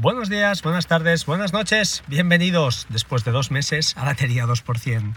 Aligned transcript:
Buenos 0.00 0.28
días, 0.28 0.62
buenas 0.62 0.86
tardes, 0.86 1.26
buenas 1.26 1.52
noches, 1.52 2.04
bienvenidos 2.06 2.86
después 2.88 3.24
de 3.24 3.32
dos 3.32 3.50
meses 3.50 3.96
a 3.96 4.04
Batería 4.04 4.46
2%. 4.46 5.14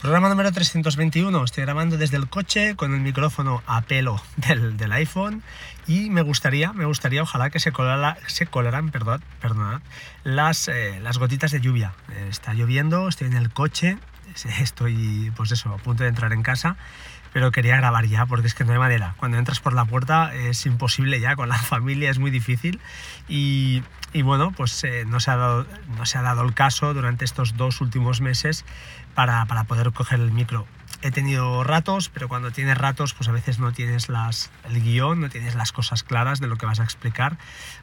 Programa 0.00 0.28
número 0.28 0.52
321, 0.52 1.42
estoy 1.42 1.64
grabando 1.64 1.98
desde 1.98 2.16
el 2.16 2.28
coche 2.28 2.76
con 2.76 2.94
el 2.94 3.00
micrófono 3.00 3.64
a 3.66 3.80
pelo 3.80 4.22
del, 4.36 4.92
iPhone 4.92 5.42
y 5.88 6.10
me 6.10 6.22
gustaría, 6.22 6.72
me 6.72 6.84
gustaría, 6.84 7.22
ojalá 7.22 7.50
que 7.50 7.58
se, 7.58 7.72
colara, 7.72 8.16
colaran, 8.50 8.92
perdón, 8.92 9.20
perdonad, 9.40 9.80
las, 10.22 10.68
eh, 10.68 11.00
las 11.02 11.18
gotitas 11.18 11.50
de 11.50 11.60
lluvia. 11.60 11.92
Eh, 12.12 12.28
está 12.30 12.54
lloviendo, 12.54 13.08
estoy 13.08 13.26
en 13.26 13.36
el 13.36 13.50
coche, 13.50 13.98
estoy, 14.60 15.32
pues 15.34 15.50
eso, 15.50 15.70
a 15.70 15.78
punto 15.78 16.04
de 16.04 16.10
entrar 16.10 16.32
en 16.32 16.44
casa 16.44 16.76
pero 17.34 17.50
quería 17.50 17.76
grabar 17.76 18.06
ya 18.06 18.26
porque 18.26 18.46
es 18.46 18.54
que 18.54 18.64
no 18.64 18.72
hay 18.72 18.78
manera. 18.78 19.16
Cuando 19.18 19.36
entras 19.36 19.58
por 19.58 19.72
la 19.72 19.84
puerta 19.84 20.32
es 20.34 20.64
imposible 20.66 21.18
ya, 21.18 21.34
con 21.34 21.48
la 21.48 21.58
familia 21.58 22.08
es 22.08 22.20
muy 22.20 22.30
difícil 22.30 22.80
y, 23.28 23.82
y 24.12 24.22
bueno, 24.22 24.52
pues 24.56 24.84
eh, 24.84 25.04
no, 25.04 25.18
se 25.18 25.32
ha 25.32 25.36
dado, 25.36 25.66
no 25.98 26.06
se 26.06 26.16
ha 26.16 26.22
dado 26.22 26.42
el 26.42 26.54
caso 26.54 26.94
durante 26.94 27.24
estos 27.24 27.56
dos 27.56 27.80
últimos 27.80 28.20
meses 28.20 28.64
para, 29.16 29.44
para, 29.46 29.64
poder 29.64 29.90
coger 29.92 30.20
el 30.20 30.30
micro. 30.30 30.64
He 31.02 31.10
tenido 31.10 31.64
ratos, 31.64 32.08
pero 32.08 32.28
cuando 32.28 32.52
tienes 32.52 32.78
ratos, 32.78 33.14
pues 33.14 33.28
a 33.28 33.32
veces 33.32 33.58
no 33.58 33.72
tienes 33.72 34.08
las, 34.08 34.52
el 34.64 34.80
guion, 34.80 35.20
no 35.20 35.28
tienes 35.28 35.56
las 35.56 35.72
cosas 35.72 36.04
claras 36.04 36.38
de 36.38 36.46
lo 36.46 36.56
que 36.56 36.66
vas 36.66 36.78
a 36.78 36.84
explicar. 36.84 37.36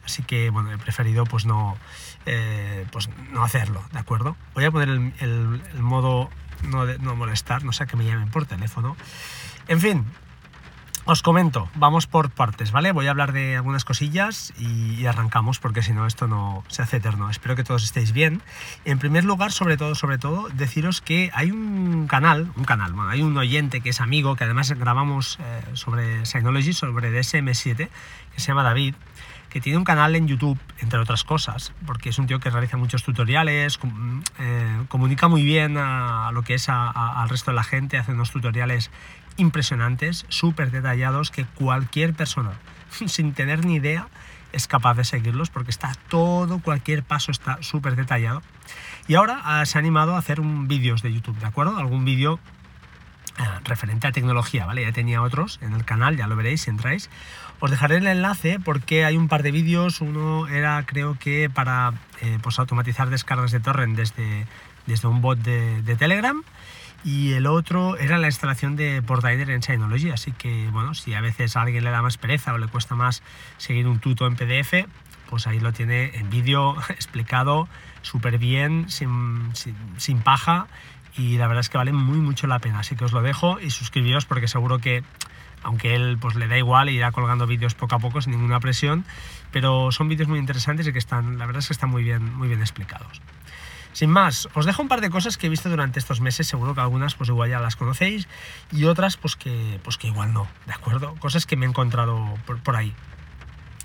Así 0.05 0.23
que, 0.23 0.49
bueno, 0.49 0.71
he 0.71 0.77
preferido 0.77 1.25
pues 1.25 1.45
no, 1.45 1.77
eh, 2.25 2.85
pues 2.91 3.09
no 3.31 3.43
hacerlo, 3.43 3.83
¿de 3.91 3.99
acuerdo? 3.99 4.37
Voy 4.55 4.63
a 4.63 4.71
poner 4.71 4.87
el, 4.87 5.13
el, 5.19 5.61
el 5.73 5.81
modo 5.81 6.29
no, 6.67 7.15
molestar, 7.15 7.63
no 7.63 7.71
sea 7.71 7.85
que 7.85 7.97
me 7.97 8.05
llamen 8.05 8.29
por 8.29 8.45
teléfono. 8.45 8.95
En 9.67 9.79
fin, 9.79 10.05
os 11.05 11.23
comento, 11.23 11.69
vamos 11.75 12.05
por 12.05 12.29
partes, 12.29 12.71
¿vale? 12.71 12.91
Voy 12.91 13.07
a 13.07 13.11
hablar 13.11 13.33
de 13.33 13.55
algunas 13.55 13.85
cosillas 13.85 14.53
y, 14.59 15.05
arrancamos 15.05 15.59
porque 15.59 15.81
si 15.81 15.93
no 15.93 16.05
esto 16.05 16.27
no 16.27 16.63
se 16.67 16.83
hace 16.83 16.97
eterno. 16.97 17.29
Espero 17.29 17.55
que 17.55 17.63
todos 17.63 17.83
estéis 17.83 18.11
bien. 18.11 18.41
En 18.85 18.99
primer 18.99 19.23
lugar, 19.23 19.51
sobre 19.51 19.77
todo, 19.77 19.95
sobre 19.95 20.19
todo, 20.19 20.47
deciros 20.49 21.01
que 21.01 21.31
hay 21.33 21.51
un 21.51 22.07
canal, 22.07 22.51
un 22.55 22.65
canal, 22.65 22.93
hay 23.09 23.23
un 23.23 23.35
oyente 23.37 23.81
que 23.81 23.89
es 23.89 23.99
amigo, 23.99 24.35
que 24.35 24.43
además 24.43 24.71
grabamos 24.71 25.39
eh, 25.39 25.61
sobre 25.73 26.25
Synology, 26.25 26.73
sobre 26.73 27.11
DSM7, 27.11 27.75
que 27.77 28.39
se 28.39 28.47
llama 28.47 28.63
David, 28.63 28.95
que 29.51 29.59
tiene 29.59 29.77
un 29.77 29.83
canal 29.83 30.15
en 30.15 30.27
YouTube, 30.27 30.57
entre 30.79 30.97
otras 30.99 31.25
cosas, 31.25 31.73
porque 31.85 32.09
es 32.09 32.17
un 32.17 32.25
tío 32.25 32.39
que 32.39 32.49
realiza 32.49 32.77
muchos 32.77 33.03
tutoriales, 33.03 33.79
eh, 34.39 34.83
comunica 34.87 35.27
muy 35.27 35.43
bien 35.43 35.77
a, 35.77 36.31
lo 36.31 36.41
que 36.43 36.53
es 36.53 36.69
al 36.69 37.27
resto 37.29 37.51
de 37.51 37.55
la 37.55 37.63
gente, 37.63 37.97
hace 37.97 38.13
unos 38.13 38.31
tutoriales 38.31 38.91
impresionantes, 39.35 40.25
súper 40.29 40.71
detallados, 40.71 41.31
que 41.31 41.43
cualquier 41.43 42.13
persona, 42.13 42.53
sin 43.07 43.33
tener 43.33 43.65
ni 43.65 43.75
idea, 43.75 44.07
es 44.53 44.67
capaz 44.67 44.95
de 44.95 45.03
seguirlos 45.03 45.49
porque 45.49 45.71
está 45.71 45.91
todo, 46.07 46.59
cualquier 46.59 47.03
paso 47.03 47.31
está 47.31 47.61
súper 47.61 47.97
detallado. 47.97 48.41
Y 49.07 49.15
ahora 49.15 49.61
uh, 49.61 49.65
se 49.65 49.77
ha 49.77 49.79
animado 49.79 50.15
a 50.15 50.19
hacer 50.19 50.39
un 50.39 50.69
vídeos 50.69 51.01
de 51.01 51.13
YouTube, 51.13 51.37
¿de 51.39 51.45
acuerdo? 51.45 51.77
Algún 51.77 52.05
vídeo 52.05 52.39
referente 53.63 54.07
a 54.07 54.11
tecnología, 54.11 54.65
¿vale? 54.65 54.83
Ya 54.83 54.91
tenía 54.91 55.21
otros 55.21 55.59
en 55.61 55.73
el 55.73 55.85
canal, 55.85 56.17
ya 56.17 56.27
lo 56.27 56.35
veréis 56.35 56.61
si 56.61 56.69
entráis. 56.69 57.09
Os 57.59 57.69
dejaré 57.69 57.97
el 57.97 58.07
enlace 58.07 58.59
porque 58.59 59.05
hay 59.05 59.17
un 59.17 59.27
par 59.27 59.43
de 59.43 59.51
vídeos, 59.51 60.01
uno 60.01 60.47
era 60.47 60.83
creo 60.85 61.17
que 61.19 61.49
para 61.49 61.93
eh, 62.21 62.39
pues 62.41 62.57
automatizar 62.59 63.09
descargas 63.09 63.51
de 63.51 63.59
torrent 63.59 63.95
desde, 63.95 64.47
desde 64.87 65.07
un 65.07 65.21
bot 65.21 65.37
de, 65.39 65.81
de 65.83 65.95
Telegram 65.95 66.43
y 67.03 67.33
el 67.33 67.47
otro 67.47 67.97
era 67.97 68.17
la 68.17 68.27
instalación 68.27 68.75
de 68.75 69.01
Portainer 69.01 69.49
en 69.49 69.63
Synology, 69.63 70.11
así 70.11 70.31
que 70.31 70.69
bueno, 70.71 70.93
si 70.93 71.13
a 71.13 71.21
veces 71.21 71.55
a 71.55 71.61
alguien 71.61 71.83
le 71.83 71.89
da 71.89 72.01
más 72.01 72.17
pereza 72.17 72.53
o 72.53 72.57
le 72.57 72.67
cuesta 72.67 72.95
más 72.95 73.23
seguir 73.57 73.87
un 73.87 73.99
tuto 73.99 74.27
en 74.27 74.35
PDF, 74.35 74.87
pues 75.29 75.47
ahí 75.47 75.59
lo 75.59 75.73
tiene 75.73 76.11
en 76.15 76.29
vídeo 76.29 76.75
explicado 76.89 77.67
súper 78.01 78.37
bien, 78.37 78.89
sin, 78.89 79.49
sin, 79.53 79.75
sin, 79.97 80.19
paja 80.19 80.67
y 81.15 81.37
la 81.37 81.47
verdad 81.47 81.61
es 81.61 81.69
que 81.69 81.77
vale 81.77 81.93
muy 81.93 82.19
mucho 82.19 82.47
la 82.47 82.59
pena, 82.59 82.79
así 82.79 82.95
que 82.95 83.05
os 83.05 83.11
lo 83.11 83.21
dejo 83.21 83.59
y 83.59 83.69
suscribiros 83.69 84.25
porque 84.25 84.47
seguro 84.47 84.79
que 84.79 85.03
aunque 85.63 85.95
él 85.95 86.17
pues 86.19 86.35
le 86.35 86.47
da 86.47 86.57
igual 86.57 86.89
irá 86.89 87.11
colgando 87.11 87.45
vídeos 87.47 87.75
poco 87.75 87.95
a 87.95 87.99
poco 87.99 88.21
sin 88.21 88.31
ninguna 88.31 88.59
presión, 88.59 89.05
pero 89.51 89.91
son 89.91 90.07
vídeos 90.09 90.27
muy 90.27 90.39
interesantes 90.39 90.87
y 90.87 90.93
que 90.93 90.99
están, 90.99 91.37
la 91.37 91.45
verdad 91.45 91.59
es 91.59 91.67
que 91.67 91.73
están 91.73 91.89
muy 91.89 92.03
bien, 92.03 92.33
muy 92.33 92.47
bien 92.47 92.61
explicados. 92.61 93.21
Sin 93.93 94.09
más, 94.09 94.47
os 94.53 94.65
dejo 94.65 94.81
un 94.81 94.87
par 94.87 95.01
de 95.01 95.09
cosas 95.09 95.37
que 95.37 95.47
he 95.47 95.49
visto 95.49 95.69
durante 95.69 95.99
estos 95.99 96.21
meses, 96.21 96.47
seguro 96.47 96.73
que 96.73 96.81
algunas 96.81 97.15
pues 97.15 97.29
igual 97.29 97.49
ya 97.49 97.59
las 97.59 97.75
conocéis 97.75 98.27
y 98.71 98.85
otras 98.85 99.17
pues 99.17 99.35
que, 99.35 99.79
pues 99.83 99.97
que 99.97 100.07
igual 100.07 100.33
no, 100.33 100.47
¿de 100.65 100.73
acuerdo? 100.73 101.15
Cosas 101.15 101.45
que 101.45 101.57
me 101.57 101.65
he 101.65 101.69
encontrado 101.69 102.33
por, 102.45 102.59
por 102.59 102.75
ahí. 102.75 102.93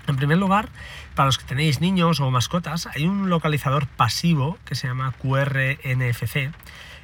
En 0.07 0.15
primer 0.15 0.37
lugar, 0.37 0.69
para 1.15 1.25
los 1.25 1.37
que 1.37 1.43
tenéis 1.43 1.81
niños 1.81 2.21
o 2.21 2.31
mascotas, 2.31 2.87
hay 2.87 3.05
un 3.05 3.29
localizador 3.29 3.87
pasivo 3.87 4.57
que 4.63 4.75
se 4.75 4.87
llama 4.87 5.13
QRNFC. 5.21 6.53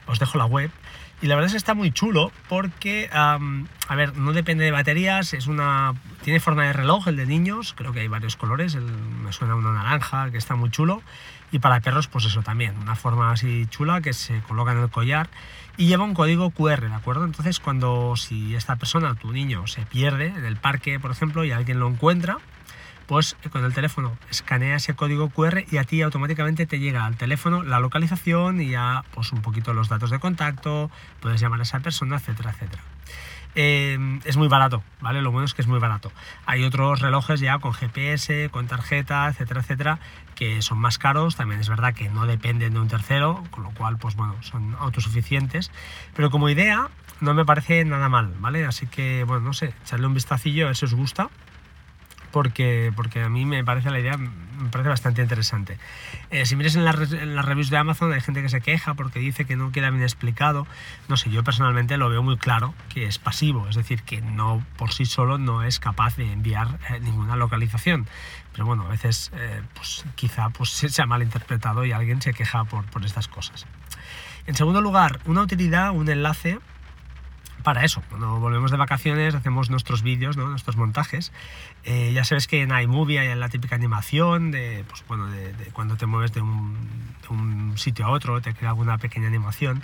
Os 0.08 0.19
dejo 0.19 0.38
la 0.38 0.46
web. 0.46 0.72
Y 1.22 1.28
la 1.28 1.36
verdad 1.36 1.47
es 1.47 1.53
que 1.53 1.58
está 1.58 1.74
muy 1.74 1.91
chulo 1.91 2.31
porque, 2.50 3.09
um, 3.14 3.66
a 3.88 3.96
ver, 3.96 4.18
no 4.18 4.34
depende 4.34 4.66
de 4.66 4.72
baterías, 4.72 5.34
es 5.34 5.47
una 5.47 5.94
tiene 6.22 6.41
forma 6.41 6.66
de 6.66 6.74
reloj 6.74 7.08
el 7.08 7.16
de 7.16 7.25
niños, 7.25 7.74
creo 7.78 7.94
que 7.94 8.02
hay 8.02 8.09
varios 8.09 8.36
colores, 8.36 8.75
el, 8.75 8.84
me 8.84 9.31
suena 9.31 9.56
uno 9.56 9.72
naranja, 9.72 10.31
que 10.31 10.38
está 10.38 10.56
muy 10.56 10.69
chulo. 10.69 11.02
Y 11.52 11.59
para 11.59 11.80
perros, 11.81 12.08
pues 12.08 12.25
eso 12.25 12.41
también, 12.41 12.78
una 12.78 12.96
forma 12.96 13.31
así 13.31 13.68
chula 13.69 14.02
que 14.02 14.12
se 14.12 14.41
coloca 14.41 14.72
en 14.72 14.80
el 14.80 14.90
collar 14.90 15.30
y 15.78 15.86
lleva 15.86 16.03
un 16.03 16.14
código 16.14 16.50
QR, 16.50 16.90
¿de 16.90 16.96
acuerdo? 16.96 17.25
Entonces, 17.25 17.59
cuando 17.59 18.16
si 18.16 18.56
esta 18.56 18.75
persona, 18.75 19.16
tu 19.16 19.31
niño, 19.31 19.68
se 19.68 19.84
pierde 19.85 20.28
en 20.28 20.46
el 20.46 20.58
parque, 20.58 21.00
por 21.00 21.12
ejemplo, 21.12 21.46
y 21.46 21.52
alguien 21.52 21.80
lo 21.80 21.88
encuentra, 21.88 22.40
pues 23.08 23.36
con 23.52 23.64
el 23.64 23.74
teléfono 23.74 24.18
escanea 24.30 24.75
ese 24.75 24.96
código 24.96 25.30
QR 25.30 25.64
y 25.69 25.78
a 25.78 25.84
ti 25.84 26.02
automáticamente 26.02 26.66
te 26.66 26.80
llega 26.80 27.06
al 27.06 27.18
teléfono 27.18 27.64
la 27.64 27.80
localización 27.80 28.62
y 28.62 28.69
ya 28.69 29.03
pues 29.14 29.31
un 29.31 29.41
poquito 29.41 29.74
los 29.74 29.90
datos 29.90 30.09
de 30.09 30.19
contacto, 30.19 30.90
puedes 31.19 31.41
llamar 31.41 31.59
a 31.59 31.64
esa 31.64 31.80
persona, 31.80 32.18
etcétera, 32.18 32.52
etcétera. 32.52 32.84
Eh, 33.56 34.19
es 34.25 34.36
muy 34.36 34.47
barato, 34.47 34.84
¿vale? 35.00 35.22
Lo 35.22 35.31
bueno 35.31 35.46
es 35.46 35.53
que 35.53 35.62
es 35.62 35.68
muy 35.68 35.80
barato. 35.80 36.12
Hay 36.46 36.64
otros 36.64 37.02
relojes 37.02 37.40
ya 37.40 37.59
con 37.59 37.74
GPS, 37.74 38.50
con 38.50 38.68
tarjeta, 38.68 39.28
etcétera, 39.28 39.62
etcétera, 39.62 40.00
que 40.35 40.62
son 40.62 40.80
más 40.80 40.97
caros. 40.97 41.35
También 41.35 41.62
es 41.62 41.70
verdad 41.70 41.94
que 41.94 42.09
no 42.09 42.25
dependen 42.25 42.74
de 42.74 42.80
un 42.80 42.88
tercero, 42.88 43.44
con 43.52 43.64
lo 43.64 43.72
cual, 43.72 43.97
pues 43.97 44.16
bueno, 44.16 44.35
son 44.41 44.75
autosuficientes. 44.80 45.72
Pero 46.16 46.31
como 46.31 46.50
idea, 46.50 46.90
no 47.22 47.34
me 47.34 47.46
parece 47.46 47.85
nada 47.85 48.09
mal, 48.09 48.34
¿vale? 48.40 48.66
Así 48.66 48.88
que, 48.88 49.24
bueno, 49.24 49.41
no 49.41 49.53
sé, 49.53 49.74
echarle 49.84 50.08
un 50.08 50.16
vistacillo 50.16 50.70
a 50.70 50.74
si 50.74 50.85
os 50.85 50.94
gusta 50.96 51.30
porque, 52.34 52.92
porque 52.96 53.22
a 53.22 53.30
mí 53.30 53.46
me 53.46 53.64
parece 53.64 53.92
la 53.92 54.00
idea 54.00 54.18
me 54.18 54.70
parece 54.70 54.90
bastante 54.90 55.22
interesante. 55.22 55.78
Eh, 56.32 56.46
si 56.46 56.56
miras 56.56 56.76
en, 56.76 56.84
la, 56.84 56.92
en, 56.92 57.36
las 57.36 57.46
reviews 57.46 57.70
de 57.70 57.78
Amazon 57.78 58.12
hay 58.12 58.22
gente 58.22 58.42
que 58.42 58.50
se 58.50 58.60
queja 58.60 58.96
porque 58.96 59.20
dice 59.20 59.46
que 59.46 59.56
no 59.56 59.72
queda 59.72 59.92
bien 59.92 60.02
explicado. 60.02 60.66
No 61.08 61.16
sé, 61.16 61.30
yo 61.30 61.44
personalmente 61.44 61.96
lo 61.98 62.10
veo 62.10 62.24
muy 62.24 62.38
claro 62.38 62.74
que 62.90 63.06
es 63.06 63.20
pasivo, 63.20 63.70
es 63.70 63.76
decir, 63.76 64.02
que 64.02 64.22
no 64.22 64.66
por 64.78 64.94
sí 64.94 65.06
solo 65.06 65.38
no 65.38 65.64
es 65.64 65.80
capaz 65.80 66.18
de 66.18 66.34
enviar 66.34 66.80
eh, 66.90 67.00
ninguna 67.00 67.36
localización. 67.36 68.08
Pero 68.52 68.66
bueno, 68.66 68.88
a 68.88 68.90
veces 68.90 69.32
eh, 69.36 69.62
pues, 69.76 70.04
quizá 70.16 70.50
pues, 70.50 70.72
se 70.72 71.02
ha 71.02 71.06
malinterpretado 71.06 71.86
y 71.86 71.92
alguien 71.92 72.22
se 72.22 72.34
queja 72.34 72.64
por, 72.64 72.84
por 72.86 73.06
estas 73.06 73.28
cosas. 73.28 73.68
En 74.48 74.56
segundo 74.56 74.82
lugar, 74.82 75.20
una 75.26 75.42
utilidad, 75.42 75.92
un 75.92 76.10
enlace 76.10 76.60
para 77.63 77.84
eso. 77.84 78.03
Cuando 78.09 78.40
volvemos 78.40 78.72
de 78.72 78.78
vacaciones 78.78 79.35
hacemos 79.35 79.69
nuestros 79.69 80.03
vídeos, 80.03 80.38
¿no? 80.38 80.47
nuestros 80.47 80.75
montajes. 80.75 81.31
Eh, 81.84 82.12
ya 82.13 82.24
sabes 82.24 82.47
que 82.47 82.62
en 82.62 82.78
iMovie 82.78 83.19
hay 83.19 83.35
la 83.35 83.50
típica 83.50 83.75
animación 83.75 84.51
de, 84.51 84.85
pues, 84.88 85.03
bueno, 85.07 85.28
de, 85.28 85.53
de 85.53 85.66
cuando 85.66 85.97
te 85.97 86.06
mueves 86.06 86.34
de 86.34 86.41
un, 86.41 86.78
de 87.22 87.28
un, 87.29 87.78
sitio 87.78 88.06
a 88.06 88.09
otro, 88.09 88.41
te 88.41 88.53
crea 88.53 88.69
alguna 88.69 88.97
pequeña 88.97 89.28
animación. 89.28 89.84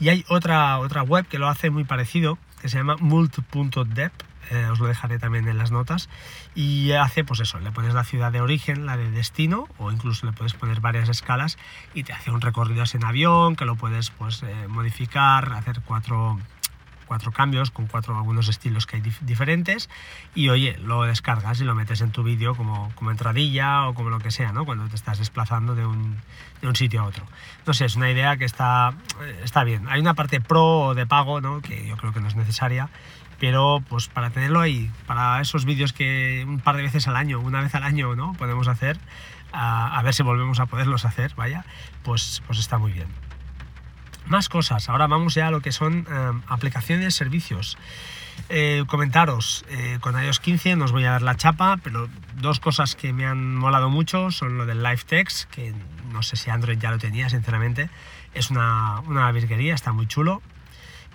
Y 0.00 0.08
hay 0.08 0.24
otra, 0.28 0.78
otra 0.78 1.02
web 1.02 1.26
que 1.26 1.38
lo 1.38 1.48
hace 1.48 1.70
muy 1.70 1.84
parecido, 1.84 2.38
que 2.60 2.68
se 2.68 2.78
llama 2.78 2.96
mult.dep. 2.98 4.12
Eh, 4.50 4.66
os 4.70 4.78
lo 4.78 4.86
dejaré 4.86 5.18
también 5.18 5.46
en 5.46 5.58
las 5.58 5.70
notas 5.70 6.08
y 6.54 6.92
hace 6.92 7.22
pues 7.22 7.40
eso, 7.40 7.60
le 7.60 7.70
pones 7.70 7.92
la 7.92 8.02
ciudad 8.02 8.32
de 8.32 8.40
origen, 8.40 8.86
la 8.86 8.96
de 8.96 9.10
destino 9.10 9.68
o 9.76 9.92
incluso 9.92 10.24
le 10.24 10.32
puedes 10.32 10.54
poner 10.54 10.80
varias 10.80 11.10
escalas 11.10 11.58
y 11.92 12.04
te 12.04 12.14
hace 12.14 12.30
un 12.30 12.40
recorrido 12.40 12.82
en 12.90 13.04
avión 13.04 13.56
que 13.56 13.66
lo 13.66 13.76
puedes 13.76 14.08
pues 14.08 14.42
eh, 14.42 14.66
modificar, 14.68 15.52
hacer 15.52 15.82
cuatro 15.84 16.38
cuatro 17.08 17.32
cambios 17.32 17.70
con 17.70 17.86
cuatro 17.86 18.16
algunos 18.16 18.48
estilos 18.48 18.86
que 18.86 18.96
hay 18.96 19.02
dif 19.02 19.18
diferentes 19.22 19.88
y 20.34 20.50
oye, 20.50 20.76
lo 20.78 21.02
descargas 21.02 21.60
y 21.60 21.64
lo 21.64 21.74
metes 21.74 22.02
en 22.02 22.12
tu 22.12 22.22
vídeo 22.22 22.54
como, 22.54 22.92
como 22.94 23.10
entradilla 23.10 23.88
o 23.88 23.94
como 23.94 24.10
lo 24.10 24.18
que 24.18 24.30
sea, 24.30 24.52
¿no? 24.52 24.66
Cuando 24.66 24.86
te 24.88 24.94
estás 24.94 25.18
desplazando 25.18 25.74
de 25.74 25.86
un, 25.86 26.18
de 26.60 26.68
un 26.68 26.76
sitio 26.76 27.00
a 27.00 27.04
otro. 27.04 27.24
No 27.66 27.72
sé, 27.72 27.86
es 27.86 27.96
una 27.96 28.10
idea 28.10 28.36
que 28.36 28.44
está, 28.44 28.92
está 29.42 29.64
bien. 29.64 29.88
Hay 29.88 30.00
una 30.00 30.14
parte 30.14 30.40
pro 30.40 30.80
o 30.80 30.94
de 30.94 31.06
pago, 31.06 31.40
¿no? 31.40 31.62
Que 31.62 31.88
yo 31.88 31.96
creo 31.96 32.12
que 32.12 32.20
no 32.20 32.28
es 32.28 32.36
necesaria, 32.36 32.90
pero 33.40 33.82
pues 33.88 34.08
para 34.08 34.30
tenerlo 34.30 34.60
ahí, 34.60 34.90
para 35.06 35.40
esos 35.40 35.64
vídeos 35.64 35.92
que 35.94 36.44
un 36.46 36.60
par 36.60 36.76
de 36.76 36.82
veces 36.82 37.08
al 37.08 37.16
año, 37.16 37.40
una 37.40 37.62
vez 37.62 37.74
al 37.74 37.84
año, 37.84 38.14
¿no? 38.14 38.34
Podemos 38.34 38.68
hacer, 38.68 38.98
a, 39.52 39.98
a 39.98 40.02
ver 40.02 40.12
si 40.12 40.22
volvemos 40.22 40.60
a 40.60 40.66
poderlos 40.66 41.06
hacer, 41.06 41.34
vaya, 41.36 41.64
pues, 42.02 42.42
pues 42.46 42.58
está 42.58 42.76
muy 42.76 42.92
bien. 42.92 43.27
Más 44.28 44.48
cosas, 44.48 44.88
ahora 44.88 45.06
vamos 45.06 45.34
ya 45.34 45.48
a 45.48 45.50
lo 45.50 45.60
que 45.60 45.72
son 45.72 46.06
eh, 46.10 46.32
aplicaciones, 46.48 47.14
servicios. 47.14 47.78
Eh, 48.50 48.84
comentaros, 48.86 49.64
eh, 49.68 49.98
con 50.00 50.22
iOS 50.22 50.40
15 50.40 50.76
nos 50.76 50.92
voy 50.92 51.04
a 51.04 51.12
dar 51.12 51.22
la 51.22 51.36
chapa, 51.36 51.78
pero 51.82 52.08
dos 52.36 52.60
cosas 52.60 52.94
que 52.94 53.12
me 53.12 53.26
han 53.26 53.56
molado 53.56 53.90
mucho 53.90 54.30
son 54.30 54.58
lo 54.58 54.66
del 54.66 54.82
Live 54.82 55.02
Text, 55.06 55.50
que 55.50 55.74
no 56.12 56.22
sé 56.22 56.36
si 56.36 56.50
Android 56.50 56.78
ya 56.78 56.90
lo 56.90 56.98
tenía, 56.98 57.28
sinceramente. 57.28 57.90
Es 58.34 58.50
una, 58.50 59.00
una 59.00 59.32
virguería, 59.32 59.74
está 59.74 59.92
muy 59.92 60.06
chulo 60.06 60.42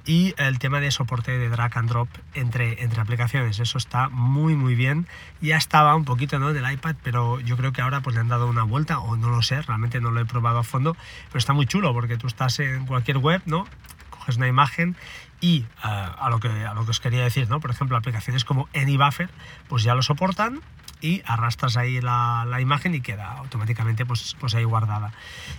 y 0.06 0.34
el 0.38 0.60
tema 0.60 0.80
de 0.80 0.92
soporte 0.92 1.38
de 1.38 1.50
drag 1.50 1.78
and 1.78 1.90
drop 1.90 2.10
entre, 2.34 2.84
entre 2.84 3.02
aplicaciones. 3.02 3.60
Eso 3.60 3.78
está 3.78 4.10
muy 4.10 4.56
muy 4.56 4.76
bien. 4.76 5.08
Ya 5.42 5.58
estaba 5.58 5.96
un 5.96 6.06
poquito 6.06 6.40
¿no? 6.40 6.54
del 6.54 6.70
iPad, 6.72 6.96
pero 7.04 7.40
yo 7.40 7.58
creo 7.58 7.72
que 7.72 7.82
ahora 7.82 8.02
pues 8.02 8.16
le 8.16 8.22
han 8.22 8.28
dado 8.28 8.48
una 8.48 8.64
vuelta 8.64 9.00
o 9.00 9.16
no 9.16 9.30
lo 9.30 9.42
sé, 9.42 9.62
realmente 9.62 10.02
no 10.02 10.12
lo 10.12 10.20
he 10.22 10.26
probado 10.26 10.60
a 10.60 10.64
fondo, 10.64 10.96
pero 11.28 11.40
está 11.40 11.54
muy 11.54 11.66
chulo 11.66 11.94
porque 11.94 12.18
tú 12.18 12.28
estás 12.28 12.60
en 12.60 12.86
cualquier 12.86 13.18
web, 13.18 13.42
¿no? 13.46 13.66
Coges 14.10 14.38
una 14.38 14.48
imagen 14.48 14.96
y 15.40 15.60
eh, 15.60 15.66
a, 15.84 16.30
lo 16.30 16.40
que, 16.40 16.48
a 16.48 16.74
lo 16.74 16.86
que 16.86 16.92
os 16.92 17.00
quería 17.00 17.24
decir, 17.24 17.50
¿no? 17.50 17.60
Por 17.60 17.72
ejemplo, 17.72 17.98
aplicaciones 17.98 18.46
como 18.46 18.68
AnyBuffer 18.74 19.30
pues 19.68 19.84
ya 19.84 19.96
lo 19.96 20.02
soportan 20.02 20.62
y 21.04 21.22
arrastras 21.26 21.76
ahí 21.76 22.00
la, 22.00 22.46
la, 22.48 22.62
imagen 22.62 22.96
y 22.96 23.02
queda 23.02 23.34
automáticamente 23.34 24.06
pues, 24.06 24.38
pues 24.40 24.56
ahí 24.56 24.64
guardada. 24.64 25.12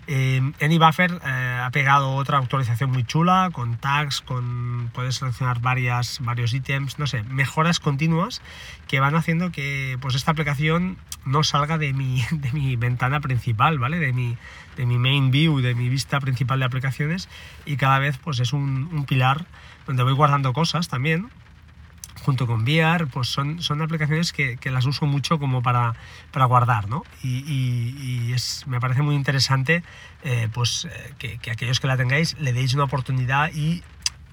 Eh, 0.06 0.41
AnyBuffer 0.58 1.20
eh, 1.23 1.61
ha 1.62 1.70
pegado 1.70 2.14
otra 2.14 2.38
actualización 2.38 2.91
muy 2.91 3.05
chula 3.05 3.50
con 3.52 3.76
tags, 3.76 4.23
con 4.23 4.91
puedes 4.94 5.17
seleccionar 5.17 5.61
varias, 5.61 6.20
varios 6.23 6.55
ítems, 6.55 6.99
no 6.99 7.06
sé, 7.06 7.23
mejoras 7.25 7.79
continuas 7.79 8.41
que 8.88 9.00
van 9.00 9.17
haciendo 9.17 9.52
que 9.52 9.99
pues 10.00 10.14
esta 10.14 10.31
aplicación 10.31 10.96
no 11.26 11.44
salga 11.44 11.76
de 11.76 11.93
mi, 11.93 12.25
de 12.31 12.50
mi 12.52 12.76
ventana 12.76 13.20
principal, 13.20 13.79
¿vale? 13.79 13.99
De 13.99 14.14
mi, 14.14 14.38
de 14.79 14.87
mi 14.87 14.96
main 14.96 15.31
view, 15.31 15.61
de 15.61 15.75
mi 15.75 15.91
vista 15.91 16.20
principal 16.20 16.58
de 16.61 16.64
aplicaciones 16.64 17.29
y 17.67 17.76
cada 17.76 17.99
vez 17.99 18.17
pues 18.17 18.41
es 18.41 18.55
un, 18.55 18.88
un 18.91 19.05
pilar 19.05 19.44
donde 19.87 20.05
voy 20.05 20.14
guardando 20.14 20.55
cosas 20.55 20.88
también 20.88 21.29
junto 22.25 22.47
con 22.47 22.62
VR, 22.62 23.06
pues 23.06 23.29
son, 23.29 23.61
son 23.61 23.82
aplicaciones 23.82 24.32
que, 24.32 24.56
que 24.56 24.71
las 24.71 24.87
uso 24.87 25.05
mucho 25.05 25.38
como 25.38 25.62
para, 25.62 25.94
para 26.32 26.47
guardar, 26.47 26.88
¿no? 26.88 27.05
Y, 27.23 28.32
es, 28.32 28.67
me 28.67 28.81
parece 28.81 29.03
muy 29.03 29.15
interesante 29.15 29.85
eh, 30.23 30.49
pues, 30.53 30.87
eh, 30.87 31.15
que, 31.19 31.38
que, 31.38 31.50
aquellos 31.50 31.81
que 31.81 31.87
la 31.87 31.97
tengáis 31.97 32.37
le 32.41 32.53
deis 32.53 32.75
una 32.75 32.85
oportunidad 32.85 33.53
y 33.53 33.82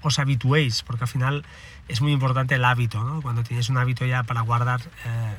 os 0.00 0.18
habituéis, 0.18 0.82
porque 0.82 1.04
al 1.04 1.08
final 1.08 1.44
es 1.86 2.00
muy 2.00 2.12
importante 2.12 2.54
el 2.54 2.64
hábito, 2.64 3.04
¿no? 3.04 3.20
Cuando 3.20 3.42
tienes 3.44 3.68
un 3.68 3.76
hábito 3.76 4.06
ya 4.06 4.22
para 4.22 4.40
guardar 4.40 4.80
eh, 5.04 5.34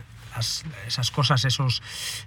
esas 0.88 1.12
cosas, 1.12 1.46
esos, 1.46 1.82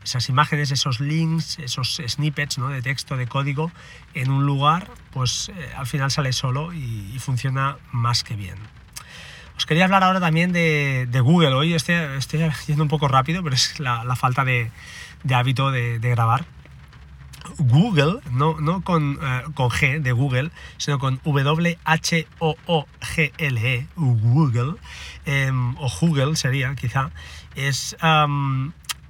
esas 0.05 0.29
imágenes, 0.29 0.73
esos 0.73 1.01
links, 1.01 1.59
esos 1.61 2.01
snippets 2.07 2.59
¿no? 2.59 2.69
de 2.69 2.83
texto, 2.83 3.17
de 3.17 3.27
código 3.27 3.73
en 4.15 4.31
un 4.31 4.45
lugar, 4.45 4.91
pues 5.13 5.51
al 5.77 5.87
final 5.87 6.11
sale 6.11 6.33
solo 6.33 6.73
y 6.73 7.17
funciona 7.19 7.79
más 7.91 8.23
que 8.23 8.37
bien. 8.37 8.59
Os 9.57 9.65
quería 9.65 9.85
hablar 9.85 10.05
ahora 10.05 10.21
también 10.21 10.53
de, 10.53 11.21
Google. 11.23 11.55
Hoy 11.55 11.73
estoy, 11.75 11.95
estoy, 11.95 12.51
yendo 12.67 12.83
un 12.83 12.89
poco 12.89 13.09
rápido, 13.09 13.43
pero 13.43 13.55
es 13.55 13.81
la, 13.81 14.15
falta 14.17 14.45
de, 14.45 14.71
hábito 15.35 15.71
de, 15.71 15.99
grabar. 15.99 16.45
Google, 17.59 18.21
no, 18.33 18.61
no 18.61 18.83
con, 18.83 19.19
eh, 19.23 19.43
con, 19.55 19.71
G 19.71 20.03
de 20.03 20.13
Google, 20.13 20.51
sino 20.79 20.99
con 20.99 21.21
W-H-O-O-G-L-E, 21.25 21.77
Google, 23.97 24.75
em, 25.25 25.77
o 25.79 25.89
Google 26.01 26.35
sería 26.35 26.75
quizá, 26.75 27.13
es, 27.55 27.97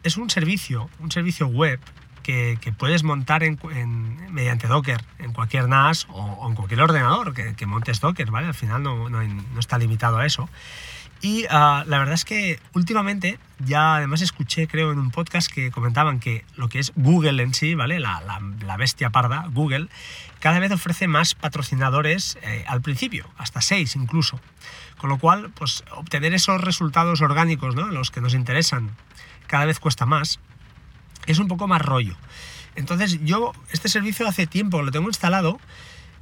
es 0.02 0.16
un 0.16 0.30
servicio, 0.30 0.90
un 1.00 1.10
servicio 1.10 1.46
web 1.46 1.80
que, 2.26 2.74
puedes 2.76 3.04
montar 3.04 3.44
en, 3.44 3.58
mediante 4.32 4.66
Docker 4.66 5.00
en 5.18 5.32
cualquier 5.32 5.68
NAS 5.68 6.06
o, 6.10 6.48
en 6.48 6.56
cualquier 6.56 6.80
ordenador 6.80 7.32
que, 7.32 7.66
montes 7.66 8.00
Docker, 8.00 8.30
¿vale? 8.30 8.48
Al 8.48 8.54
final 8.54 8.82
no, 8.82 9.08
no, 9.08 9.20
está 9.58 9.78
limitado 9.78 10.18
a 10.18 10.26
eso. 10.26 10.48
Y 11.22 11.46
ah, 11.48 11.84
la 11.86 11.98
verdad 11.98 12.14
es 12.14 12.24
que 12.24 12.60
últimamente 12.74 13.38
ya 13.60 13.96
además 13.96 14.22
escuché, 14.22 14.66
creo, 14.66 14.92
en 14.92 14.98
un 14.98 15.10
podcast 15.10 15.50
que 15.50 15.70
comentaban 15.70 16.20
que 16.20 16.44
lo 16.56 16.68
que 16.68 16.80
es 16.80 16.92
Google 16.96 17.42
en 17.42 17.54
sí, 17.54 17.74
¿vale? 17.74 18.00
La, 18.00 18.20
la, 18.20 18.76
bestia 18.76 19.10
parda, 19.10 19.46
Google, 19.50 19.88
cada 20.40 20.58
vez 20.58 20.72
ofrece 20.72 21.08
más 21.08 21.34
patrocinadores 21.34 22.38
eh, 22.42 22.64
al 22.66 22.82
principio, 22.82 23.30
hasta 23.38 23.60
seis 23.60 23.96
incluso. 23.96 24.40
Con 24.98 25.10
lo 25.10 25.18
cual, 25.18 25.50
pues 25.54 25.84
obtener 25.92 26.34
esos 26.34 26.60
resultados 26.60 27.20
orgánicos, 27.20 27.76
¿no? 27.76 27.86
Los 27.86 28.10
que 28.10 28.20
nos 28.20 28.34
interesan, 28.34 28.90
cada 29.46 29.64
vez 29.64 29.78
cuesta 29.78 30.06
más 30.06 30.40
es 31.26 31.38
un 31.38 31.48
poco 31.48 31.66
más 31.66 31.82
rollo. 31.82 32.16
Entonces 32.76 33.18
yo 33.24 33.52
este 33.72 33.88
servicio 33.88 34.28
hace 34.28 34.46
tiempo 34.46 34.82
lo 34.82 34.92
tengo 34.92 35.08
instalado, 35.08 35.58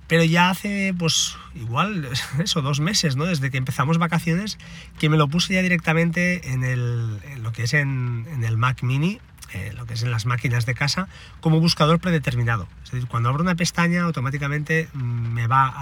pero 0.06 0.24
ya 0.24 0.50
hace 0.50 0.94
pues 0.98 1.36
igual 1.54 2.08
eso, 2.38 2.62
dos 2.62 2.80
meses, 2.80 3.16
¿no? 3.16 3.26
Desde 3.26 3.50
que 3.50 3.58
empezamos 3.58 3.98
vacaciones, 3.98 4.58
que 4.98 5.08
me 5.08 5.16
lo 5.16 5.28
puse 5.28 5.54
ya 5.54 5.62
directamente 5.62 6.52
en, 6.52 6.64
el, 6.64 7.20
lo 7.42 7.52
que 7.52 7.64
es 7.64 7.74
en, 7.74 8.26
el 8.42 8.56
Mac 8.56 8.82
mini, 8.82 9.20
eh, 9.52 9.72
lo 9.76 9.86
que 9.86 9.94
es 9.94 10.02
en 10.02 10.10
las 10.10 10.26
máquinas 10.26 10.66
de 10.66 10.74
casa, 10.74 11.08
como 11.40 11.60
buscador 11.60 12.00
predeterminado. 12.00 12.68
Es 12.84 12.92
decir, 12.92 13.08
cuando 13.08 13.28
abro 13.28 13.42
una 13.42 13.54
pestaña, 13.54 14.02
automáticamente 14.02 14.88
mm, 14.92 14.98
me 15.00 15.46
va 15.46 15.72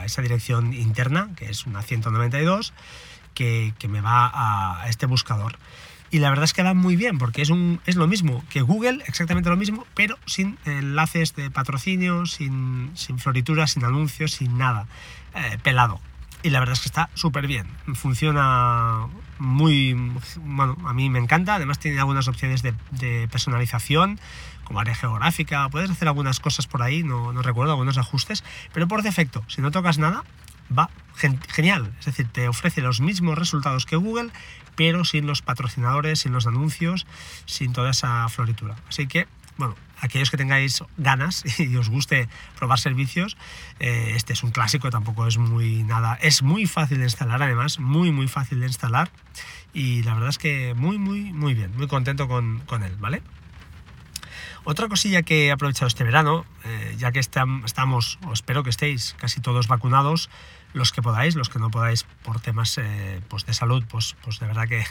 a, 0.00 0.04
esa 0.04 0.22
dirección 0.22 0.72
interna, 0.72 1.30
que 1.36 1.50
es 1.50 1.66
una 1.66 1.82
192, 1.82 2.72
que, 3.34 3.74
que 3.78 3.88
me 3.88 4.00
va 4.00 4.30
a 4.82 4.88
este 4.88 5.06
buscador 5.06 5.58
y 6.10 6.18
la 6.20 6.30
verdad 6.30 6.44
es 6.44 6.52
que 6.52 6.62
va 6.62 6.74
muy 6.74 6.96
bien 6.96 7.18
porque 7.18 7.42
es, 7.42 7.50
un, 7.50 7.80
es 7.86 7.96
lo 7.96 8.06
mismo 8.06 8.44
que 8.48 8.62
Google, 8.62 9.02
exactamente 9.06 9.50
lo 9.50 9.56
mismo, 9.56 9.86
pero 9.94 10.16
sin 10.26 10.58
enlaces 10.64 11.34
de 11.34 11.50
patrocinio, 11.50 12.26
sin, 12.26 12.90
sin 12.94 13.18
florituras, 13.18 13.72
sin 13.72 13.84
anuncios, 13.84 14.32
sin 14.32 14.58
nada, 14.58 14.86
eh, 15.34 15.58
pelado. 15.62 16.00
Y 16.42 16.50
la 16.50 16.60
verdad 16.60 16.74
es 16.74 16.80
que 16.80 16.88
está 16.88 17.10
súper 17.14 17.48
bien, 17.48 17.66
funciona 17.94 19.08
muy, 19.38 19.94
bueno, 20.36 20.76
a 20.86 20.92
mí 20.92 21.10
me 21.10 21.18
encanta, 21.18 21.56
además 21.56 21.80
tiene 21.80 21.98
algunas 21.98 22.28
opciones 22.28 22.62
de, 22.62 22.74
de 22.92 23.26
personalización, 23.28 24.20
como 24.62 24.80
área 24.80 24.94
geográfica, 24.94 25.68
puedes 25.68 25.90
hacer 25.90 26.06
algunas 26.06 26.38
cosas 26.38 26.66
por 26.66 26.82
ahí, 26.82 27.02
no, 27.02 27.32
no 27.32 27.42
recuerdo, 27.42 27.72
algunos 27.72 27.98
ajustes, 27.98 28.44
pero 28.72 28.86
por 28.86 29.02
defecto, 29.02 29.42
si 29.48 29.62
no 29.62 29.72
tocas 29.72 29.98
nada, 29.98 30.22
va 30.76 30.90
genial. 31.48 31.92
Es 31.98 32.06
decir, 32.06 32.28
te 32.28 32.48
ofrece 32.48 32.80
los 32.80 33.00
mismos 33.00 33.36
resultados 33.36 33.86
que 33.86 33.96
Google, 33.96 34.30
pero 34.76 35.04
sin 35.04 35.26
los 35.26 35.42
patrocinadores, 35.42 36.20
sin 36.20 36.32
los 36.32 36.46
anuncios, 36.46 37.06
sin 37.46 37.72
toda 37.72 37.90
esa 37.90 38.28
floritura. 38.28 38.76
Así 38.88 39.08
que, 39.08 39.26
bueno, 39.56 39.74
aquellos 40.00 40.30
que 40.30 40.36
tengáis 40.36 40.84
ganas 40.96 41.44
y 41.58 41.76
os 41.76 41.88
guste 41.88 42.28
probar 42.58 42.78
servicios, 42.78 43.36
eh, 43.80 44.12
este 44.14 44.32
es 44.32 44.42
un 44.42 44.52
clásico, 44.52 44.90
tampoco 44.90 45.26
es 45.26 45.38
muy 45.38 45.82
nada. 45.82 46.14
Es 46.22 46.42
muy 46.42 46.66
fácil 46.66 46.98
de 46.98 47.04
instalar, 47.04 47.42
además, 47.42 47.80
muy, 47.80 48.12
muy 48.12 48.28
fácil 48.28 48.60
de 48.60 48.66
instalar. 48.66 49.10
Y 49.74 50.02
la 50.04 50.14
verdad 50.14 50.30
es 50.30 50.38
que 50.38 50.74
muy, 50.74 50.98
muy, 50.98 51.32
muy 51.32 51.54
bien, 51.54 51.76
muy 51.76 51.88
contento 51.88 52.28
con, 52.28 52.60
con 52.60 52.82
él, 52.82 52.94
¿vale? 52.98 53.22
Otra 54.64 54.86
cosilla 54.88 55.22
que 55.22 55.46
he 55.46 55.50
aprovechado 55.50 55.86
este 55.86 56.04
verano, 56.04 56.44
eh, 56.64 56.94
ya 56.98 57.10
que 57.10 57.20
estamos, 57.20 58.18
o 58.26 58.32
espero 58.34 58.62
que 58.62 58.68
estéis 58.68 59.16
casi 59.18 59.40
todos 59.40 59.66
vacunados, 59.66 60.28
los 60.72 60.92
que 60.92 61.02
podáis, 61.02 61.34
los 61.34 61.48
que 61.48 61.58
no 61.58 61.70
podáis 61.70 62.04
por 62.22 62.40
temas 62.40 62.78
eh, 62.78 63.20
pues 63.28 63.46
de 63.46 63.54
salud, 63.54 63.84
pues, 63.88 64.16
pues 64.22 64.38
de 64.38 64.46
verdad 64.46 64.68
que, 64.68 64.84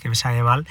que 0.00 0.08
me 0.08 0.14
sale 0.14 0.42
mal. 0.42 0.66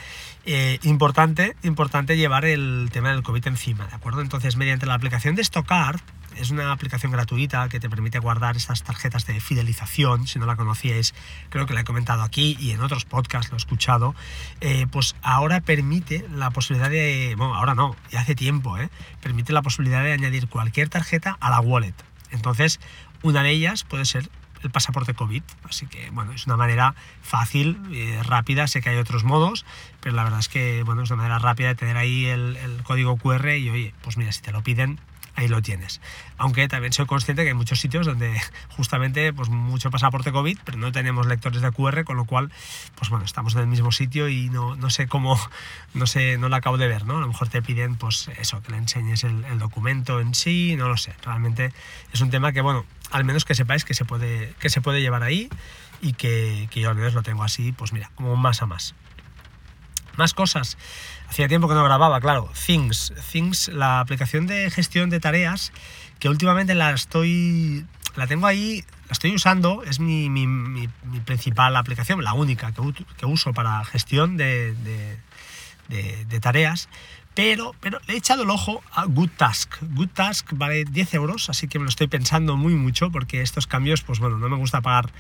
Eh, 0.46 0.80
importante, 0.84 1.56
importante 1.64 2.18
llevar 2.18 2.46
el 2.46 2.90
tema 2.92 3.12
del 3.12 3.24
COVID 3.24 3.48
encima, 3.48 3.88
¿de 3.88 3.96
acuerdo? 3.96 4.22
Entonces, 4.22 4.56
mediante 4.56 4.86
la 4.86 4.94
aplicación 4.94 5.36
de 5.36 5.44
Stockard, 5.44 6.00
es 6.38 6.50
una 6.50 6.72
aplicación 6.72 7.12
gratuita 7.12 7.70
que 7.70 7.80
te 7.80 7.90
permite 7.90 8.20
guardar 8.20 8.58
estas 8.58 8.84
tarjetas 8.84 9.26
de 9.26 9.40
fidelización, 9.40 10.28
si 10.28 10.40
no 10.40 10.46
la 10.46 10.56
conocíais, 10.56 11.14
creo 11.50 11.66
que 11.66 11.74
la 11.74 11.82
he 11.82 11.84
comentado 11.84 12.24
aquí 12.24 12.58
y 12.60 12.72
en 12.72 12.82
otros 12.82 13.06
podcasts 13.06 13.52
lo 13.52 13.56
he 13.56 13.58
escuchado, 13.58 14.16
eh, 14.62 14.88
pues 14.92 15.16
ahora 15.22 15.62
permite 15.62 16.26
la 16.34 16.50
posibilidad 16.52 16.90
de, 16.90 17.36
bueno, 17.38 17.56
ahora 17.56 17.76
no, 17.76 17.96
ya 18.12 18.22
hace 18.22 18.36
tiempo, 18.36 18.78
¿eh? 18.78 18.90
permite 19.22 19.54
la 19.54 19.62
posibilidad 19.62 20.04
de 20.04 20.14
añadir 20.14 20.48
cualquier 20.48 20.90
tarjeta 20.90 21.38
a 21.40 21.50
la 21.50 21.60
wallet. 21.60 21.96
Entonces, 22.32 22.80
una 23.22 23.44
de 23.44 23.52
ellas 23.52 23.84
puede 23.84 24.06
ser 24.06 24.30
el 24.64 24.72
pasaporte 24.72 25.14
COVID. 25.14 25.44
Así 25.64 25.88
que, 25.88 26.10
bueno, 26.12 26.34
es 26.34 26.46
una 26.46 26.58
manera 26.58 26.96
fácil, 27.22 27.78
eh, 27.92 28.22
rápida. 28.24 28.68
Sé 28.68 28.82
que 28.82 28.90
hay 28.90 28.98
otros 28.98 29.24
modos, 29.24 29.66
pero 30.02 30.16
la 30.16 30.24
verdad 30.24 30.40
es 30.40 30.50
que, 30.50 30.84
bueno, 30.84 31.04
es 31.04 31.12
una 31.12 31.18
manera 31.18 31.40
rápida 31.40 31.70
de 31.70 31.76
tener 31.76 31.98
ahí 31.98 32.26
el, 32.26 32.58
el 32.58 32.84
código 32.84 33.18
QR 33.18 33.58
y, 33.58 33.70
oye, 33.70 33.94
pues 34.02 34.18
mira, 34.18 34.32
si 34.32 34.42
te 34.42 34.52
lo 34.52 34.64
piden, 34.64 35.00
ahí 35.36 35.48
lo 35.48 35.62
tienes. 35.62 36.02
Aunque 36.38 36.68
también 36.68 36.94
soy 36.94 37.06
consciente 37.06 37.44
que 37.44 37.50
hay 37.50 37.56
muchos 37.56 37.80
sitios 37.80 38.06
donde 38.06 38.40
justamente 38.70 39.34
pues 39.34 39.50
mucho 39.50 39.92
pasaporte 39.92 40.32
COVID, 40.32 40.60
pero 40.64 40.78
no 40.78 40.92
tenemos 40.92 41.26
lectores 41.26 41.62
de 41.62 41.72
QR, 41.72 42.04
con 42.04 42.18
lo 42.18 42.26
cual, 42.26 42.52
pues 42.96 43.10
bueno, 43.10 43.26
estamos 43.26 43.56
en 43.56 43.62
el 43.62 43.68
mismo 43.68 43.92
sitio 43.92 44.30
y 44.30 44.50
no, 44.50 44.76
no 44.76 44.90
sé 44.90 45.08
cómo, 45.08 45.40
no 45.94 46.08
sé, 46.08 46.38
no 46.38 46.50
lo 46.50 46.56
acabo 46.56 46.78
de 46.78 46.88
ver, 46.88 47.06
¿no? 47.06 47.18
A 47.18 47.22
lo 47.22 47.28
mejor 47.28 47.50
te 47.50 47.62
piden, 47.62 47.96
pues 47.96 48.30
eso, 48.40 48.62
que 48.62 48.72
le 48.72 48.78
enseñes 48.78 49.24
el, 49.24 49.44
documento 49.60 50.20
en 50.20 50.34
sí, 50.34 50.76
no 50.76 50.90
lo 50.90 50.98
sé. 50.98 51.14
Realmente 51.24 51.72
es 52.12 52.22
un 52.22 52.30
tema 52.30 52.52
que, 52.52 52.62
bueno, 52.62 52.86
al 53.12 53.24
menos 53.24 53.46
que 53.46 53.56
sepáis 53.56 53.86
que 53.86 53.94
se 53.94 54.04
puede, 54.04 54.54
que 54.60 54.70
se 54.70 54.82
puede 54.82 55.00
llevar 55.00 55.24
ahí 55.24 55.50
y 56.02 56.14
que, 56.14 56.68
que 56.72 56.82
yo 56.82 56.90
al 56.90 56.96
menos 56.96 57.14
lo 57.14 57.24
tengo 57.24 57.44
así, 57.44 57.72
pues 57.72 57.94
mira, 57.94 58.12
como 58.16 58.36
más 58.36 58.62
a 58.62 58.66
más. 58.66 58.96
Más 60.18 60.34
cosas. 60.34 60.78
Hacía 61.28 61.48
tiempo 61.48 61.68
que 61.68 61.74
no 61.74 61.84
grababa, 61.84 62.20
claro. 62.22 62.52
Things. 62.66 63.14
Things, 63.32 63.70
la 63.70 64.00
aplicación 64.00 64.46
de 64.48 64.70
gestión 64.70 65.10
de 65.10 65.20
tareas 65.20 65.72
que 66.24 66.30
últimamente 66.30 66.74
la 66.74 66.92
estoy, 66.92 67.86
la 68.16 68.28
tengo 68.28 68.48
ahí, 68.48 68.86
la 69.08 69.12
estoy 69.12 69.36
usando, 69.36 69.84
es 69.84 70.00
mi, 70.00 70.30
mi, 70.30 70.48
mi, 70.48 70.88
principal 71.26 71.76
aplicación, 71.76 72.24
la 72.24 72.32
única 72.32 72.72
que, 72.72 72.82
que 73.18 73.26
uso 73.26 73.52
para 73.52 73.84
gestión 73.84 74.38
de, 74.38 74.74
de, 75.90 76.24
de, 76.24 76.40
tareas, 76.40 76.88
pero, 77.34 77.76
pero 77.82 78.00
le 78.08 78.14
he 78.14 78.18
echado 78.18 78.44
el 78.44 78.50
ojo 78.52 78.82
a 78.94 79.04
Good 79.04 79.32
Task. 79.36 79.76
Good 79.82 80.12
Task 80.14 80.48
vale 80.54 80.86
10 80.86 81.14
euros, 81.16 81.50
así 81.50 81.68
que 81.68 81.78
me 81.78 81.84
lo 81.84 81.90
estoy 81.90 82.08
pensando 82.08 82.56
muy 82.56 82.76
mucho 82.76 83.12
porque 83.12 83.42
estos 83.42 83.68
cambios, 83.68 84.02
pues 84.02 84.20
bueno, 84.20 84.38
no 84.38 84.48
me 84.48 84.56
gusta 84.56 84.80
pagar 84.80 85.12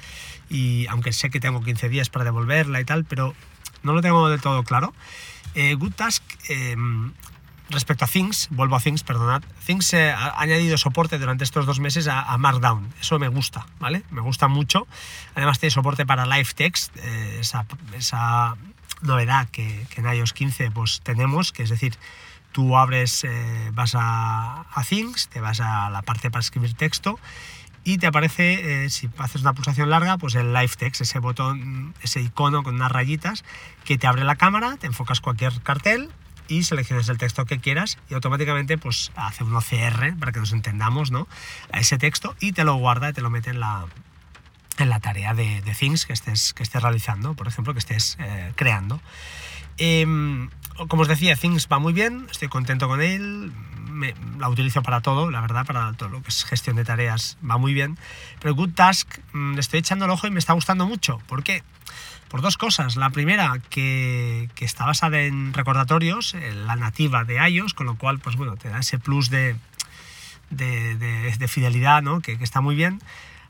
y 0.49 0.87
aunque 0.87 1.11
sé 1.11 1.29
que 1.29 1.41
tengo 1.41 1.61
15 1.61 1.89
días 1.89 2.09
para 2.09 2.23
devolverla 2.23 2.79
y 2.79 2.85
tal, 2.85 3.03
pero 3.03 3.35
no 3.83 3.93
lo 3.93 4.01
tengo 4.01 4.29
de 4.29 4.37
todo 4.37 4.63
claro. 4.63 4.93
Eh, 5.55 5.75
Good 5.75 5.93
Task, 5.93 6.23
em, 6.49 7.13
respecto 7.69 8.05
a 8.05 8.07
Things, 8.07 8.47
vuelvo 8.51 8.75
a 8.75 8.79
Things, 8.79 9.03
perdonad, 9.03 9.43
Things 9.65 9.93
eh, 9.93 10.11
ha 10.11 10.39
añadido 10.39 10.77
soporte 10.77 11.19
durante 11.19 11.43
estos 11.43 11.65
dos 11.65 11.79
meses 11.79 12.07
a, 12.07 12.37
Markdown. 12.37 12.91
Eso 12.99 13.19
me 13.19 13.27
gusta, 13.27 13.67
¿vale? 13.79 14.03
Me 14.09 14.21
gusta 14.21 14.47
mucho. 14.47 14.87
Además 15.35 15.59
tiene 15.59 15.71
soporte 15.71 16.05
para 16.05 16.25
Live 16.25 16.49
Text, 16.55 16.95
eh, 16.97 17.37
esa, 17.39 17.65
esa, 17.95 18.55
novedad 19.01 19.49
que, 19.49 19.85
en 19.95 20.05
iOS 20.05 20.33
15 20.33 20.71
pues 20.71 21.01
tenemos, 21.03 21.51
que 21.51 21.63
es 21.63 21.69
decir, 21.69 21.97
tú 22.53 22.77
abres, 22.77 23.25
vas 23.73 23.95
a, 23.95 24.65
a 24.73 24.83
Things, 24.83 25.27
te 25.27 25.41
vas 25.41 25.59
a 25.59 25.89
la 25.89 26.03
parte 26.03 26.31
para 26.31 26.41
escribir 26.41 26.73
texto 26.75 27.19
y 27.83 27.97
te 27.97 28.07
aparece, 28.07 28.85
eh, 28.85 28.89
si 28.89 29.09
haces 29.17 29.41
una 29.41 29.53
pulsación 29.53 29.89
larga, 29.89 30.17
pues 30.17 30.35
el 30.35 30.53
Live 30.53 30.73
Text, 30.77 31.01
ese 31.01 31.19
botón, 31.19 31.93
ese 32.01 32.21
icono 32.21 32.63
con 32.63 32.75
unas 32.75 32.91
rayitas 32.91 33.43
que 33.83 33.97
te 33.97 34.07
abre 34.07 34.23
la 34.23 34.35
cámara, 34.35 34.77
te 34.77 34.87
enfocas 34.87 35.19
cualquier 35.19 35.61
cartel 35.61 36.09
y 36.47 36.63
seleccionas 36.63 37.09
el 37.09 37.17
texto 37.17 37.45
que 37.45 37.59
quieras 37.59 37.97
y 38.09 38.13
automáticamente 38.13 38.77
pues 38.77 39.11
hace 39.15 39.43
un 39.43 39.55
OCR 39.55 40.17
para 40.17 40.31
que 40.31 40.39
nos 40.39 40.53
entendamos 40.53 41.11
¿no? 41.11 41.27
a 41.71 41.79
ese 41.79 41.97
texto 41.97 42.35
y 42.39 42.51
te 42.51 42.63
lo 42.63 42.75
guarda 42.75 43.09
y 43.09 43.13
te 43.13 43.21
lo 43.21 43.29
mete 43.29 43.49
en 43.49 43.59
la, 43.59 43.85
en 44.77 44.89
la 44.89 44.99
tarea 44.99 45.33
de, 45.33 45.61
de 45.61 45.73
things 45.73 46.05
que 46.05 46.13
estés, 46.13 46.53
que 46.53 46.63
estés 46.63 46.81
realizando, 46.81 47.33
por 47.33 47.47
ejemplo, 47.47 47.73
que 47.73 47.79
estés 47.79 48.17
eh, 48.19 48.51
creando. 48.55 49.01
Em, 49.77 50.49
como 50.87 51.03
os 51.03 51.07
decía, 51.07 51.35
Things 51.35 51.67
va 51.71 51.79
muy 51.79 51.93
bien, 51.93 52.27
estoy 52.31 52.47
contento 52.47 52.87
con 52.87 53.01
él, 53.01 53.51
la 54.37 54.49
utilizo 54.49 54.83
para 54.83 55.01
todo, 55.01 55.31
la 55.31 55.41
verdad, 55.41 55.65
para 55.65 55.93
todo 55.93 56.09
lo 56.09 56.21
que 56.21 56.29
es 56.29 56.43
gestión 56.43 56.75
de 56.75 56.85
tareas 56.85 57.37
va 57.47 57.57
muy 57.57 57.73
bien. 57.73 57.97
Pero 58.39 58.55
Good 58.55 58.73
Task 58.73 59.07
mm, 59.33 59.53
le 59.53 59.61
estoy 59.61 59.79
echando 59.79 60.05
el 60.05 60.11
ojo 60.11 60.27
y 60.27 60.31
me 60.31 60.39
está 60.39 60.53
gustando 60.53 60.85
mucho. 60.85 61.19
¿Por 61.27 61.43
qué? 61.43 61.63
Por 62.27 62.41
dos 62.41 62.57
cosas. 62.57 62.95
La 62.95 63.09
primera, 63.11 63.59
que, 63.69 64.49
está 64.59 64.85
basada 64.85 65.21
en 65.21 65.53
recordatorios, 65.53 66.35
la 66.65 66.75
nativa 66.75 67.23
de 67.23 67.35
iOS, 67.49 67.73
con 67.73 67.85
lo 67.85 67.95
cual, 67.95 68.19
pues 68.19 68.35
bueno, 68.35 68.55
te 68.55 68.69
da 68.69 68.79
ese 68.79 68.97
plus 68.97 69.29
de, 69.29 69.55
de, 70.49 71.47
fidelidad, 71.47 72.01
¿no? 72.01 72.21
que, 72.21 72.33
está 72.41 72.61
muy 72.61 72.75
bien. 72.75 73.01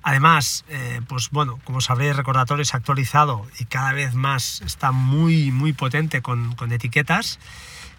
Además, 0.02 0.66
eh, 0.68 1.00
pues 1.08 1.30
bueno, 1.30 1.60
como 1.64 1.80
sabréis, 1.80 2.18
recordatorios 2.18 2.74
actualizado 2.74 3.48
y 3.58 3.66
cada 3.66 3.94
vez 3.94 4.16
más 4.16 4.62
está 4.62 4.92
muy, 4.92 5.52
muy 5.52 5.72
potente 5.72 6.22
con, 6.22 6.56
con 6.56 6.74
etiquetas 6.74 7.40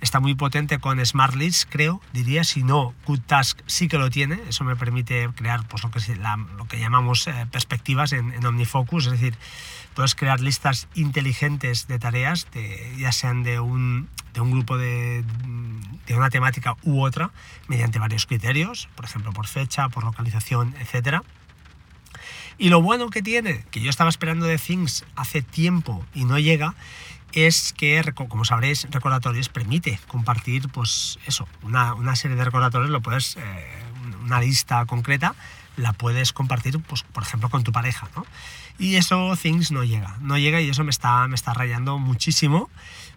está 0.00 0.20
muy 0.20 0.34
potente 0.34 0.78
con 0.78 1.04
Smart 1.04 1.34
List, 1.34 1.68
creo, 1.70 2.00
diría, 2.12 2.44
si 2.44 2.62
no, 2.62 2.94
Good 3.06 3.20
Task 3.20 3.60
sí 3.66 3.88
que 3.88 3.98
lo 3.98 4.10
tiene, 4.10 4.40
eso 4.48 4.64
me 4.64 4.76
permite 4.76 5.30
crear 5.34 5.66
pues, 5.66 5.82
lo, 5.82 5.90
que, 5.90 6.00
lo 6.56 6.68
que 6.68 6.78
llamamos 6.78 7.26
eh, 7.26 7.46
perspectivas 7.50 8.12
en, 8.12 8.44
OmniFocus, 8.44 9.06
es 9.06 9.12
decir, 9.12 9.36
puedes 9.94 10.14
crear 10.14 10.40
listas 10.40 10.88
inteligentes 10.94 11.86
de 11.86 11.98
tareas, 11.98 12.46
ya 12.98 13.12
sean 13.12 13.42
de 13.42 13.60
un, 13.60 14.08
de 14.32 14.40
un 14.40 14.50
grupo 14.50 14.76
de, 14.76 15.24
de, 16.06 16.16
una 16.16 16.30
temática 16.30 16.76
u 16.82 17.00
otra, 17.02 17.30
mediante 17.68 17.98
varios 17.98 18.26
criterios, 18.26 18.88
por 18.96 19.04
ejemplo, 19.04 19.32
por 19.32 19.46
fecha, 19.46 19.88
por 19.88 20.04
localización, 20.04 20.74
etc. 20.80 21.22
Y 22.58 22.68
lo 22.68 22.82
bueno 22.82 23.10
que 23.10 23.22
tiene, 23.22 23.64
que 23.70 23.80
yo 23.80 23.90
estaba 23.90 24.10
esperando 24.10 24.46
de 24.46 24.58
Things 24.58 25.04
hace 25.16 25.42
tiempo 25.42 26.04
y 26.14 26.24
no 26.24 26.38
llega, 26.38 26.74
es 27.34 27.72
que, 27.72 28.02
como 28.14 28.44
sabréis, 28.44 28.86
recordatorios 28.90 29.48
permite 29.48 29.98
compartir, 30.06 30.68
pues 30.68 31.18
eso, 31.26 31.48
una, 31.62 31.94
una 31.94 32.16
serie 32.16 32.36
de 32.36 32.44
recordatorios, 32.44 32.90
lo 32.90 33.00
puedes, 33.00 33.36
eh, 33.36 33.82
una 34.22 34.40
lista 34.40 34.84
concreta, 34.86 35.34
la 35.76 35.92
puedes 35.92 36.32
compartir, 36.32 36.78
pues, 36.80 37.02
por 37.02 37.22
ejemplo, 37.22 37.50
con 37.50 37.64
tu 37.64 37.72
pareja, 37.72 38.08
¿no? 38.14 38.24
Y 38.78 38.96
eso 38.96 39.36
Things 39.40 39.70
no 39.70 39.84
llega, 39.84 40.16
no 40.20 40.36
llega 40.36 40.60
y 40.60 40.68
eso 40.68 40.82
me 40.84 40.90
está, 40.90 41.28
me 41.28 41.36
está 41.36 41.54
rayando 41.54 41.98
muchísimo 41.98 42.70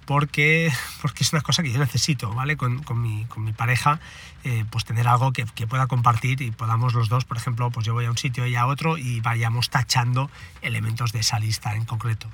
porque, 0.06 0.72
porque 1.02 1.24
es 1.24 1.34
una 1.34 1.42
cosa 1.42 1.64
que 1.64 1.72
yo 1.72 1.80
necesito, 1.80 2.34
¿vale? 2.34 2.58
Con, 2.58 2.84
con, 2.84 3.02
mi, 3.02 3.26
con 3.26 3.44
mi, 3.44 3.54
pareja, 3.54 4.00
eh, 4.44 4.66
pues 4.70 4.86
tener 4.86 5.08
algo 5.08 5.34
que, 5.34 5.46
que, 5.56 5.68
pueda 5.68 5.88
compartir 5.88 6.42
y 6.42 6.52
podamos 6.52 6.94
los 6.94 7.10
dos, 7.10 7.26
por 7.26 7.38
ejemplo, 7.38 7.70
pues 7.72 7.86
yo 7.86 7.94
voy 7.94 8.06
a 8.06 8.12
un 8.12 8.18
sitio 8.18 8.46
y 8.48 8.56
a 8.56 8.68
otro 8.68 8.98
y 8.98 9.20
vayamos 9.20 9.70
tachando 9.70 10.30
elementos 10.62 11.12
de 11.12 11.20
esa 11.20 11.40
lista 11.40 11.76
en 11.76 11.86
concreto. 11.86 12.30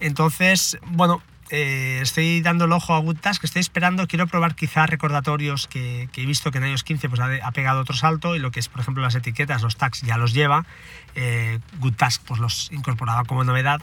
Entonces, 0.00 0.78
bueno, 0.86 1.22
eh, 1.50 2.00
estoy 2.02 2.42
dando 2.42 2.66
el 2.66 2.72
ojo 2.72 2.94
a 2.94 2.98
Good 2.98 3.18
Task, 3.20 3.42
estoy 3.42 3.60
esperando, 3.60 4.06
quiero 4.06 4.26
probar 4.26 4.54
quizás 4.54 4.88
recordatorios 4.90 5.66
que, 5.66 6.08
he 6.14 6.26
visto 6.26 6.50
que 6.50 6.58
en 6.58 6.66
iOS 6.66 6.84
15 6.84 7.08
pues, 7.08 7.20
ha, 7.20 7.50
pegado 7.52 7.80
otro 7.80 7.96
salto 7.96 8.36
y 8.36 8.38
lo 8.38 8.50
que 8.50 8.60
es, 8.60 8.68
por 8.68 8.82
ejemplo, 8.82 9.02
las 9.02 9.14
etiquetas, 9.14 9.62
los 9.62 9.76
tags 9.76 10.02
ya 10.02 10.18
los 10.18 10.34
lleva, 10.34 10.66
eh, 11.14 11.58
Good 11.78 11.94
Task 11.94 12.22
pues 12.26 12.38
los 12.38 12.70
incorporaba 12.70 13.24
como 13.24 13.44
novedad, 13.44 13.80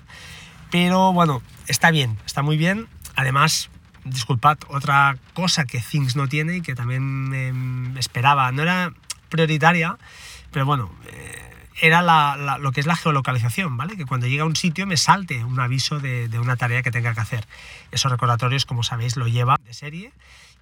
pero 0.70 1.12
bueno, 1.12 1.42
está 1.68 1.90
bien, 1.90 2.20
está 2.26 2.44
muy 2.44 2.56
bien, 2.56 2.88
además, 3.16 3.72
disculpad, 4.04 4.60
otra 4.68 5.18
cosa 5.34 5.66
que 5.66 5.80
Things 5.80 6.16
no 6.16 6.28
tiene 6.28 6.58
y 6.58 6.62
que 6.62 6.76
también 6.76 7.34
em, 7.34 7.98
esperaba, 7.98 8.52
no 8.52 8.62
era 8.62 8.94
prioritaria, 9.30 9.98
pero 10.52 10.68
bueno, 10.68 10.92
era 11.82 12.38
lo 12.58 12.72
que 12.72 12.80
es 12.80 12.86
la 12.86 12.96
geolocalización, 12.96 13.76
¿vale? 13.78 13.98
Que 13.98 14.06
cuando 14.06 14.28
llega 14.28 14.44
a 14.44 14.48
un 14.48 14.56
sitio 14.56 14.88
me 14.88 14.98
salte 14.98 15.44
un 15.44 15.60
aviso 15.60 16.00
de, 16.00 16.30
una 16.40 16.56
tarea 16.56 16.82
que 16.82 16.92
tenga 16.92 17.14
que 17.14 17.22
hacer. 17.22 17.48
Esos 17.92 18.12
recordatorios, 18.12 18.66
como 18.66 18.84
sabéis, 18.84 19.18
lo 19.18 19.28
lleva 19.28 19.58
de 19.66 19.74
serie 19.74 20.14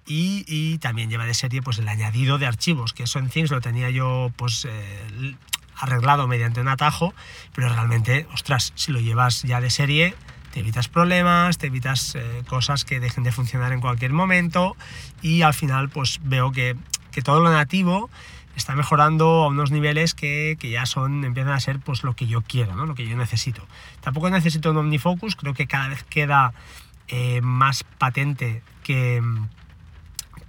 y, 0.06 0.78
también 0.78 1.08
lleva 1.10 1.24
de 1.24 1.34
serie 1.34 1.62
pues 1.62 1.78
el 1.78 1.88
añadido 1.88 2.38
de 2.38 2.46
archivos, 2.46 2.92
que 2.92 3.04
eso 3.04 3.18
en 3.18 3.28
Things 3.28 3.50
lo 3.50 3.60
tenía 3.60 3.90
yo 3.90 4.32
pues 4.36 4.66
eh, 4.68 5.34
arreglado 5.76 6.26
mediante 6.26 6.60
un 6.60 6.68
atajo, 6.68 7.14
pero 7.54 7.68
realmente, 7.68 8.26
ostras, 8.32 8.72
si 8.74 8.92
lo 8.92 9.00
llevas 9.00 9.42
ya 9.42 9.60
de 9.60 9.70
serie, 9.70 10.14
te 10.52 10.60
evitas 10.60 10.88
problemas, 10.88 11.58
te 11.58 11.68
evitas 11.68 12.14
eh, 12.16 12.42
cosas 12.48 12.84
que 12.84 13.00
dejen 13.00 13.24
de 13.24 13.32
funcionar 13.32 13.72
en 13.72 13.80
cualquier 13.80 14.12
momento 14.12 14.76
y 15.22 15.42
al 15.42 15.54
final 15.54 15.88
pues 15.88 16.20
veo 16.22 16.52
que, 16.52 16.76
que 17.12 17.22
todo 17.22 17.40
lo 17.40 17.50
nativo 17.50 18.10
está 18.56 18.74
mejorando 18.74 19.44
a 19.44 19.48
unos 19.48 19.70
niveles 19.70 20.14
que, 20.14 20.56
que, 20.58 20.70
ya 20.70 20.86
son, 20.86 21.24
empiezan 21.24 21.52
a 21.52 21.60
ser 21.60 21.80
pues 21.80 22.04
lo 22.04 22.14
que 22.14 22.26
yo 22.26 22.42
quiero, 22.42 22.74
¿no? 22.74 22.86
lo 22.86 22.94
que 22.94 23.06
yo 23.06 23.16
necesito. 23.16 23.66
Tampoco 24.00 24.30
necesito 24.30 24.70
un 24.70 24.76
OmniFocus, 24.76 25.36
creo 25.36 25.54
que 25.54 25.66
cada 25.66 25.88
vez 25.88 26.04
queda 26.04 26.52
eh, 27.08 27.40
más 27.42 27.84
patente 27.84 28.62
que, 28.82 29.22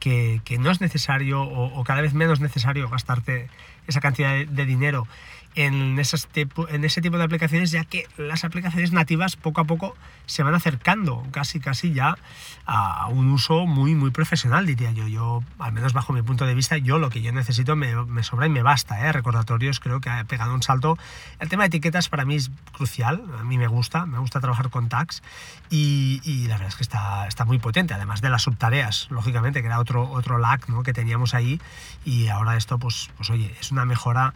que, 0.06 0.40
que, 0.46 0.60
no 0.60 0.70
es 0.70 0.82
necesario 0.82 1.42
o, 1.42 1.80
o, 1.80 1.84
cada 1.84 2.00
vez 2.02 2.14
menos 2.14 2.40
necesario 2.40 2.88
gastarte 2.90 3.50
esa 3.88 4.02
cantidad 4.02 4.46
de 4.46 4.66
dinero 4.68 5.08
en, 5.56 5.98
esas 6.00 6.28
en 6.70 6.84
ese 6.84 7.02
tipo 7.02 7.18
de 7.18 7.24
aplicaciones, 7.24 7.72
ya 7.72 7.86
que 7.86 8.08
las 8.18 8.44
aplicaciones 8.44 8.92
nativas 8.92 9.36
poco 9.36 9.62
a 9.62 9.64
poco 9.64 9.96
se 10.26 10.44
van 10.44 10.54
acercando 10.54 11.26
casi 11.32 11.60
casi 11.60 11.94
ya 11.94 12.18
a 12.66 13.08
un 13.08 13.32
uso 13.32 13.66
muy 13.66 13.96
muy 13.96 14.12
profesional, 14.12 14.66
diría 14.66 14.92
yo. 14.92 15.08
Yo, 15.08 15.44
al 15.60 15.72
menos 15.72 15.94
bajo 15.94 16.14
mi 16.14 16.22
punto 16.22 16.46
de 16.46 16.56
vista, 16.56 16.78
yo 16.78 17.00
lo 17.00 17.10
que 17.10 17.22
yo 17.22 17.32
necesito 17.32 17.76
me, 17.76 17.96
me 18.06 18.24
sobra 18.24 18.48
y 18.48 18.50
me 18.50 18.64
basta. 18.64 19.08
¿eh? 19.08 19.12
Recordatorios 19.12 19.80
creo 19.80 20.02
que 20.02 20.10
ha 20.10 20.24
pegado 20.26 20.54
un 20.54 20.62
salto. 20.62 20.98
El 21.40 21.48
tema 21.48 21.64
de 21.64 21.68
etiquetas 21.68 22.10
para 22.10 22.26
mí 22.26 22.36
es 22.36 22.52
crucial, 22.74 23.24
a 23.40 23.44
mí 23.44 23.58
me 23.58 23.68
gusta, 23.68 24.06
me 24.06 24.20
gusta 24.20 24.42
trabajar 24.42 24.70
con 24.70 24.90
tags 24.90 25.24
y, 25.70 26.22
y 26.24 26.48
la 26.48 26.56
verdad 26.56 26.70
es 26.70 26.76
que 26.76 26.84
está, 26.84 27.28
está 27.28 27.46
muy 27.46 27.60
potente, 27.60 27.94
además 27.94 28.22
de 28.22 28.30
las 28.30 28.44
subtareas, 28.44 29.08
lógicamente, 29.10 29.62
que 29.62 29.68
era 29.68 29.80
otro, 29.80 29.95
otro 30.04 30.38
lag 30.38 30.62
¿no? 30.70 30.84
que 30.84 30.94
teníamos 30.94 31.34
ahí 31.34 31.60
y 32.04 32.28
ahora 32.28 32.58
esto, 32.58 32.78
pues, 32.78 33.10
pues 33.18 33.30
oye, 33.30 33.56
es 33.60 33.72
una 33.72 33.86
mejora 33.86 34.34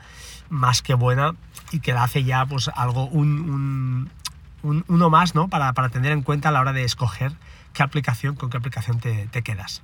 más 0.50 0.82
que 0.82 0.94
buena 0.94 1.36
y 1.72 1.80
que 1.80 1.94
la 1.94 2.04
hace 2.04 2.24
ya 2.24 2.46
pues 2.46 2.70
algo, 2.74 3.06
un, 3.06 4.10
un, 4.64 4.86
uno 4.88 5.10
más, 5.10 5.36
¿no? 5.36 5.48
Para, 5.48 5.74
para, 5.74 5.90
tener 5.90 6.12
en 6.12 6.24
cuenta 6.24 6.50
a 6.50 6.52
la 6.52 6.62
hora 6.62 6.74
de 6.74 6.84
escoger 6.84 7.34
qué 7.74 7.84
aplicación, 7.84 8.36
con 8.36 8.50
qué 8.50 8.58
aplicación 8.58 9.00
te, 9.00 9.28
te 9.28 9.42
quedas. 9.42 9.82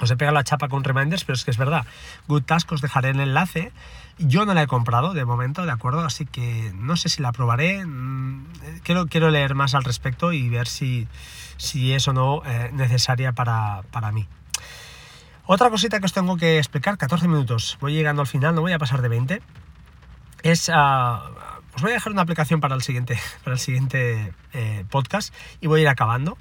Os 0.00 0.10
he 0.10 0.16
pegado 0.16 0.34
la 0.34 0.44
chapa 0.44 0.68
con 0.68 0.82
reminders, 0.82 1.24
pero 1.24 1.34
es 1.34 1.44
que 1.44 1.50
es 1.50 1.56
verdad. 1.56 1.86
Good 2.26 2.42
Task 2.42 2.70
os 2.72 2.80
dejaré 2.80 3.10
el 3.10 3.20
enlace. 3.20 3.72
Yo 4.18 4.44
no 4.44 4.54
la 4.54 4.62
he 4.62 4.66
comprado 4.66 5.14
de 5.14 5.24
momento, 5.24 5.64
¿de 5.64 5.72
acuerdo? 5.72 6.04
Así 6.04 6.26
que 6.26 6.72
no 6.74 6.96
sé 6.96 7.08
si 7.08 7.22
la 7.22 7.32
probaré. 7.32 7.84
Mm, 7.84 8.46
quiero, 8.82 9.06
quiero 9.06 9.30
leer 9.30 9.54
más 9.54 9.74
al 9.74 9.84
respecto 9.84 10.32
y 10.32 10.48
ver 10.48 10.66
si, 10.66 11.06
si 11.56 11.92
es 11.92 12.08
o 12.08 12.12
no 12.12 12.42
eh, 12.44 12.70
necesaria 12.72 13.32
para, 13.32 13.82
para 13.92 14.10
mí. 14.10 14.26
Otra 15.46 15.70
cosita 15.70 16.00
que 16.00 16.06
os 16.06 16.12
tengo 16.12 16.36
que 16.36 16.58
explicar, 16.58 16.96
14 16.96 17.28
minutos. 17.28 17.76
Voy 17.80 17.92
llegando 17.92 18.22
al 18.22 18.28
final, 18.28 18.54
no 18.54 18.62
voy 18.62 18.72
a 18.72 18.78
pasar 18.78 19.02
de 19.02 19.08
20 19.08 19.42
es, 20.44 20.68
uh, 20.68 20.72
os 21.74 21.82
voy 21.82 21.90
a 21.90 21.94
dejar 21.94 22.12
una 22.12 22.22
aplicación 22.22 22.60
para 22.60 22.74
el 22.76 22.82
siguiente, 22.82 23.18
para 23.44 23.54
el 23.54 23.60
siguiente 23.60 24.32
eh, 24.52 24.84
podcast 24.90 25.34
y 25.60 25.66
voy 25.66 25.80
a 25.80 25.82
ir 25.82 25.88
acabando. 25.88 26.38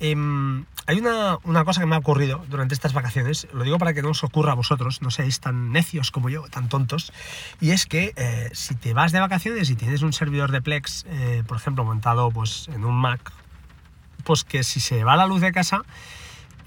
Em, 0.00 0.64
hay 0.86 0.98
una, 1.00 1.38
una, 1.42 1.64
cosa 1.64 1.80
que 1.80 1.86
me 1.86 1.96
ha 1.96 1.98
ocurrido 1.98 2.44
durante 2.48 2.72
estas 2.74 2.92
vacaciones, 2.92 3.48
lo 3.52 3.64
digo 3.64 3.78
para 3.78 3.94
que 3.94 4.02
no 4.02 4.10
os 4.10 4.22
ocurra 4.22 4.52
a 4.52 4.54
vosotros, 4.54 5.02
no 5.02 5.10
seáis 5.10 5.40
tan 5.40 5.72
necios 5.72 6.12
como 6.12 6.28
yo, 6.28 6.42
tan 6.50 6.68
tontos, 6.68 7.12
y 7.60 7.70
es 7.72 7.86
que 7.86 8.12
eh, 8.14 8.48
si 8.52 8.76
te 8.76 8.94
vas 8.94 9.10
de 9.10 9.18
vacaciones 9.18 9.70
y 9.70 9.74
tienes 9.74 10.02
un 10.02 10.12
servidor 10.12 10.52
de 10.52 10.62
Plex, 10.62 11.04
eh, 11.08 11.42
por 11.48 11.56
ejemplo, 11.56 11.84
montado 11.84 12.30
pues, 12.30 12.68
en 12.68 12.84
un 12.84 12.94
Mac, 12.94 13.32
pues 14.22 14.44
que 14.44 14.62
si 14.62 14.78
se 14.78 15.02
va 15.02 15.16
la 15.16 15.26
luz 15.26 15.40
de 15.40 15.50
casa, 15.50 15.82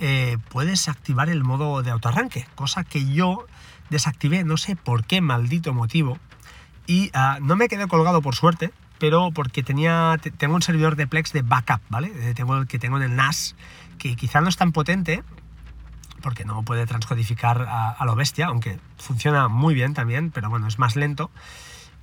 eh, 0.02 0.38
puedes 0.50 0.90
activar 0.90 1.30
el 1.30 1.44
modo 1.44 1.84
de 1.84 1.92
autoarranque, 1.92 2.48
cosa 2.56 2.84
que 2.84 3.06
yo 3.06 3.46
desactivé, 3.90 4.44
no 4.44 4.58
sé 4.58 4.76
por 4.76 5.06
qué 5.06 5.22
maldito 5.22 5.74
motivo, 5.74 6.18
y 6.88 7.12
ah, 7.14 7.38
no 7.42 7.56
me 7.56 7.68
quedé 7.68 7.88
colgado 7.88 8.22
por 8.22 8.36
suerte, 8.36 8.72
pero 8.98 9.32
porque 9.32 9.64
tenía, 9.64 10.20
tengo 10.38 10.56
un 10.56 10.62
servidor 10.62 10.96
de 10.96 11.08
Plex 11.08 11.34
de 11.34 11.44
backup, 11.44 11.82
¿vale? 11.90 12.12
Eh, 12.16 12.34
tengo 12.34 12.58
el 12.58 12.68
que 12.68 12.80
tengo 12.80 12.98
en 12.98 13.04
el 13.04 13.16
NAS, 13.16 13.56
que 13.98 14.16
quizá 14.16 14.42
no 14.42 14.50
es 14.50 14.58
tan 14.58 14.72
potente, 14.72 15.24
porque 16.22 16.46
no 16.46 16.64
puede 16.64 16.86
transcodificar 16.88 17.68
a, 17.70 18.04
lo 18.06 18.16
bestia, 18.16 18.48
aunque 18.48 18.80
funciona 18.98 19.48
muy 19.48 19.74
bien 19.74 19.94
también, 19.94 20.32
pero 20.32 20.50
bueno, 20.50 20.68
es 20.68 20.80
más 20.80 20.96
lento. 20.96 21.30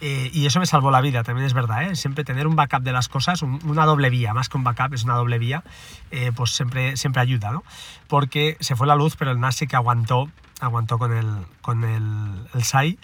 Eh, 0.01 0.31
y 0.33 0.47
eso 0.47 0.61
me 0.61 0.67
salvó 0.67 0.91
la 0.93 1.01
vida, 1.01 1.25
también 1.25 1.45
es 1.45 1.55
verdad, 1.55 1.83
¿eh? 1.83 1.97
siempre 1.97 2.23
tener 2.23 2.47
un 2.47 2.55
backup 2.55 2.83
de 2.83 2.93
las 2.93 3.09
cosas, 3.09 3.43
una 3.43 3.85
doble 3.85 4.11
vía, 4.11 4.33
más 4.33 4.49
que 4.49 4.57
un 4.57 4.63
backup, 4.63 4.95
es 4.95 5.03
una 5.03 5.15
doble 5.15 5.39
vía, 5.39 5.65
eh, 6.13 6.31
pues 6.35 6.53
siempre, 6.53 6.97
siempre 6.97 7.21
ayuda, 7.21 7.51
¿no? 7.51 7.65
Porque 8.07 8.57
se 8.61 8.77
fue 8.77 8.87
la 8.87 8.95
luz, 8.95 9.17
pero 9.17 9.33
el 9.33 9.41
NAS 9.41 9.57
sí 9.57 9.67
que 9.67 9.75
aguantó, 9.75 10.31
aguantó 10.61 10.99
con 10.99 11.13
el, 11.13 11.27
con 11.63 11.83
el, 11.83 12.47
el 12.55 12.63
SAI 12.63 12.99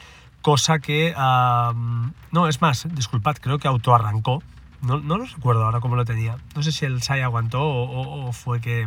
cosa 0.44 0.78
que... 0.78 1.14
no, 1.16 2.48
es 2.48 2.60
más, 2.60 2.86
disculpad, 2.94 3.36
creo 3.40 3.58
que 3.58 3.66
autoarrancó. 3.66 4.42
No, 4.82 5.00
no 5.00 5.16
lo 5.16 5.24
recuerdo 5.24 5.64
ahora 5.64 5.80
cómo 5.80 5.96
lo 5.96 6.04
tenía. 6.04 6.36
No 6.54 6.62
sé 6.62 6.70
si 6.70 6.84
el 6.84 7.02
SAI 7.02 7.22
aguantó 7.22 7.62
o, 7.62 8.30
fue 8.34 8.60
que, 8.60 8.86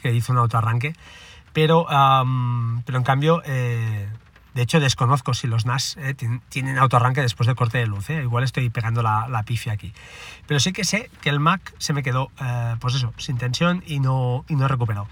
que, 0.00 0.14
hizo 0.14 0.32
un 0.32 0.38
autoarranque. 0.38 0.94
Pero, 1.52 1.86
pero 1.86 2.98
en 2.98 3.04
cambio, 3.04 3.42
eh, 3.44 4.08
de 4.58 4.64
hecho 4.64 4.80
desconozco 4.80 5.34
si 5.34 5.46
los 5.46 5.66
NAS 5.66 5.96
eh, 5.98 6.16
tienen 6.48 6.78
autoarranque 6.78 7.22
después 7.22 7.46
del 7.46 7.54
corte 7.54 7.78
de 7.78 7.86
luz. 7.86 8.10
Eh. 8.10 8.22
Igual 8.24 8.42
estoy 8.42 8.68
pegando 8.70 9.04
la, 9.04 9.28
la, 9.28 9.44
pifia 9.44 9.72
aquí. 9.72 9.92
Pero 10.48 10.58
sí 10.58 10.72
que 10.72 10.82
sé 10.82 11.12
que 11.20 11.28
el 11.28 11.38
Mac 11.38 11.72
se 11.78 11.92
me 11.92 12.02
quedó, 12.02 12.32
pues 12.80 12.96
eso, 12.96 13.14
sin 13.18 13.38
tensión 13.38 13.84
y 13.86 14.00
no, 14.00 14.44
y 14.48 14.56
no 14.56 14.66
recuperó. 14.66 15.06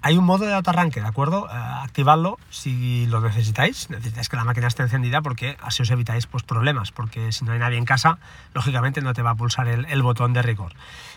Hay 0.00 0.16
un 0.16 0.24
modo 0.24 0.46
de 0.46 0.54
autoarranque, 0.54 1.00
¿de 1.00 1.08
acuerdo? 1.08 1.48
Eh, 1.50 1.52
activadlo 1.56 2.38
si 2.50 3.06
lo 3.06 3.20
necesitáis. 3.20 3.90
Necesitáis 3.90 4.28
que 4.28 4.36
la 4.36 4.44
máquina 4.44 4.68
esté 4.68 4.84
encendida 4.84 5.22
porque 5.22 5.56
así 5.60 5.82
os 5.82 5.90
evitáis 5.90 6.28
pues, 6.28 6.44
problemas, 6.44 6.92
porque 6.92 7.32
si 7.32 7.44
no 7.44 7.50
hay 7.50 7.58
nadie 7.58 7.78
en 7.78 7.84
casa, 7.86 8.18
lógicamente 8.54 9.00
no 9.00 9.12
te 9.12 9.22
va 9.22 9.30
a 9.30 9.34
pulsar 9.34 9.66
el, 9.66 10.02
botón 10.02 10.34
de 10.34 10.42
rigor. 10.42 10.72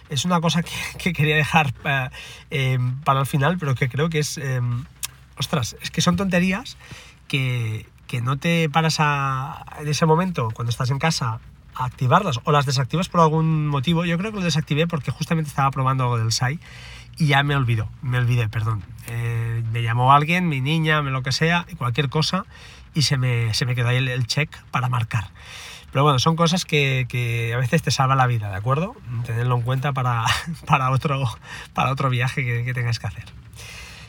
Es 0.10 0.26
una 0.26 0.42
cosa 0.42 0.64
que, 0.64 1.14
quería 1.14 1.36
dejar 1.36 1.76
eh, 2.50 2.80
para 3.04 3.20
el 3.20 3.28
final, 3.28 3.60
pero 3.60 3.76
que 3.76 3.88
creo 3.88 4.10
que 4.10 4.18
es... 4.18 4.40
Ostras, 5.40 5.76
es 5.82 5.92
que 5.92 6.02
son 6.02 6.16
tonterías 6.16 6.78
que, 7.28 7.86
que 8.08 8.22
no 8.22 8.38
te 8.38 8.70
paras 8.70 8.98
a, 9.00 9.66
en 9.80 9.88
ese 9.88 10.06
momento, 10.06 10.50
cuando 10.54 10.70
estás 10.70 10.90
en 10.90 11.00
casa, 11.00 11.40
a 11.76 11.86
activarlas 11.86 12.40
o 12.44 12.52
las 12.52 12.66
desactivas 12.66 13.10
por 13.10 13.22
algún 13.22 13.68
motivo. 13.68 14.06
Yo 14.06 14.18
creo 14.18 14.32
que 14.32 14.40
lo 14.40 14.44
desactivé 14.44 14.88
porque 14.88 15.12
justamente 15.12 15.50
estaba 15.50 15.70
probando 15.72 16.06
algo 16.06 16.18
del 16.18 16.32
SAI 16.32 16.60
y 17.18 17.28
ya 17.28 17.44
me 17.44 17.56
olvidó, 17.56 17.90
me 18.02 18.18
olvidé, 18.18 18.48
perdón. 18.48 18.84
Eh, 19.08 19.64
me 19.72 19.82
llamó 19.82 20.14
alguien, 20.14 20.48
mi 20.48 20.62
niña, 20.62 21.02
lo 21.02 21.24
que 21.24 21.32
sea, 21.32 21.66
cualquier 21.78 22.10
cosa, 22.10 22.46
y 22.94 23.04
se 23.04 23.18
me, 23.18 23.54
se 23.54 23.66
me 23.66 23.76
quedó 23.76 23.90
ahí 23.90 23.98
el, 23.98 24.28
check 24.28 24.56
para 24.72 24.90
marcar. 24.90 25.30
Pero 25.92 26.04
bueno, 26.04 26.20
son 26.20 26.36
cosas 26.36 26.66
que, 26.66 27.06
que, 27.10 27.54
a 27.54 27.58
veces 27.58 27.82
te 27.82 27.92
salvan 27.92 28.18
la 28.18 28.28
vida, 28.28 28.50
¿de 28.50 28.56
acuerdo? 28.56 28.96
Tenerlo 29.26 29.56
en 29.56 29.62
cuenta 29.62 29.94
para, 29.94 30.26
para, 30.68 30.92
otro, 30.92 31.24
para 31.74 31.92
otro 31.92 32.10
viaje 32.10 32.44
que, 32.44 32.64
que 32.64 32.74
tengáis 32.74 33.00
que 33.00 33.08
hacer. 33.08 33.26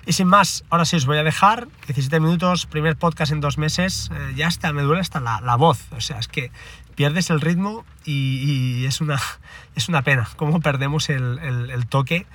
Y 0.09 0.15
sin 0.15 0.27
más, 0.27 0.65
ahora 0.71 0.87
sí 0.87 0.97
os 0.97 1.05
voy 1.05 1.19
a 1.19 1.23
dejar. 1.23 1.69
17 1.87 2.19
minutos, 2.19 2.65
primer 2.65 2.97
podcast 2.97 3.31
en 3.31 3.41
dos 3.43 3.59
meses. 3.59 4.11
Eh, 4.11 4.33
ya 4.37 4.49
está, 4.49 4.73
me 4.73 4.81
duele 4.81 5.03
hasta 5.03 5.21
la, 5.21 5.43
la, 5.43 5.55
voz. 5.57 5.85
O 5.93 6.01
sea, 6.01 6.19
es 6.19 6.29
que 6.29 6.51
pierdes 6.95 7.29
el 7.29 7.43
ritmo 7.43 7.85
y, 8.07 8.81
y 8.81 8.87
es, 8.87 9.03
una, 9.03 9.21
es 9.77 9.91
una 9.91 10.01
pena 10.01 10.27
cómo 10.37 10.61
perdemos 10.61 11.11
el, 11.11 11.39
el, 11.41 11.71
el 11.71 11.87
toque 11.89 12.27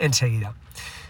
enseguida. 0.00 0.54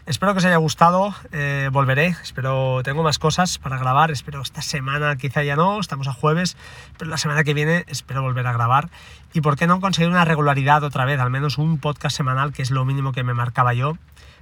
Espero 0.05 0.35
que 0.35 0.39
os 0.39 0.45
haya 0.45 0.59
gustado, 0.59 1.15
eh, 1.33 1.71
volveré, 1.73 2.09
espero, 2.23 2.83
tengo 2.83 3.03
más 3.03 3.19
cosas 3.19 3.59
para 3.59 3.79
grabar, 3.79 4.11
espero 4.11 4.43
esta 4.43 4.61
semana 4.61 5.17
quizá 5.17 5.43
ya 5.43 5.57
no, 5.57 5.79
estamos 5.79 6.09
a 6.09 6.13
jueves, 6.13 6.57
pero 6.99 7.11
la 7.11 7.17
semana 7.17 7.45
que 7.45 7.55
viene 7.55 7.85
espero 7.87 8.21
volver 8.21 8.47
a 8.47 8.53
grabar 8.53 8.91
y 9.33 9.41
por 9.41 9.57
qué 9.57 9.67
no 9.67 9.81
conseguir 9.81 10.11
una 10.11 10.25
regularidad 10.25 10.83
otra 10.83 11.05
vez, 11.05 11.21
al 11.21 11.31
menos 11.31 11.59
un 11.59 11.79
podcast 11.79 12.17
semanal, 12.17 12.53
que 12.53 12.63
es 12.63 12.71
lo 12.71 12.85
mínimo 12.85 13.13
que 13.13 13.23
me 13.23 13.35
marcaba 13.35 13.73
yo, 13.73 13.99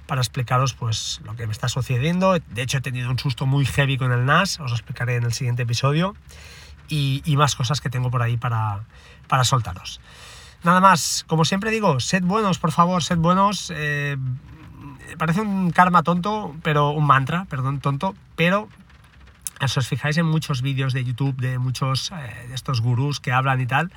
para 0.09 0.21
explicaros 0.21 0.73
pues 0.73 1.21
lo 1.23 1.35
que 1.35 1.45
me 1.45 1.53
está 1.53 1.69
sucediendo, 1.69 2.33
de 2.33 2.61
hecho 2.63 2.79
he 2.79 2.81
tenido 2.81 3.11
un 3.11 3.19
susto 3.19 3.45
muy 3.45 3.63
heavy 3.63 3.95
con 3.95 4.11
el 4.11 4.25
NAS, 4.25 4.59
os 4.59 4.71
lo 4.71 4.75
explicaré 4.75 5.15
en 5.15 5.23
el 5.23 5.33
siguiente 5.33 5.61
episodio, 5.61 6.15
y, 6.89 7.21
más 7.37 7.55
cosas 7.55 7.79
que 7.79 7.91
tengo 7.91 8.09
por 8.09 8.23
ahí 8.23 8.35
para, 8.35 8.79
para 9.27 9.43
soltaros. 9.43 10.01
Nada 10.63 10.81
más, 10.81 11.23
como 11.27 11.45
siempre 11.45 11.69
digo, 11.69 11.99
sed 11.99 12.23
buenos, 12.23 12.57
por 12.57 12.71
favor, 12.71 13.03
sed 13.03 13.19
buenos. 13.19 13.71
Eh, 13.75 14.17
parece 15.19 15.41
un 15.41 15.69
karma 15.69 16.01
tonto, 16.01 16.55
pero 16.63 16.89
un 16.89 17.05
mantra, 17.05 17.45
perdón, 17.45 17.79
tonto, 17.79 18.15
pero 18.35 18.67
si 19.67 19.79
os 19.79 19.87
fijáis 19.87 20.17
en 20.17 20.25
muchos 20.25 20.63
vídeos 20.63 20.93
de 20.93 21.03
YouTube 21.03 21.35
de 21.35 21.59
muchos 21.59 22.11
eh, 22.11 22.47
de 22.47 22.55
estos 22.55 22.81
gurús 22.81 23.19
que 23.19 23.31
hablan 23.31 23.61
y 23.61 23.67
tal, 23.67 23.91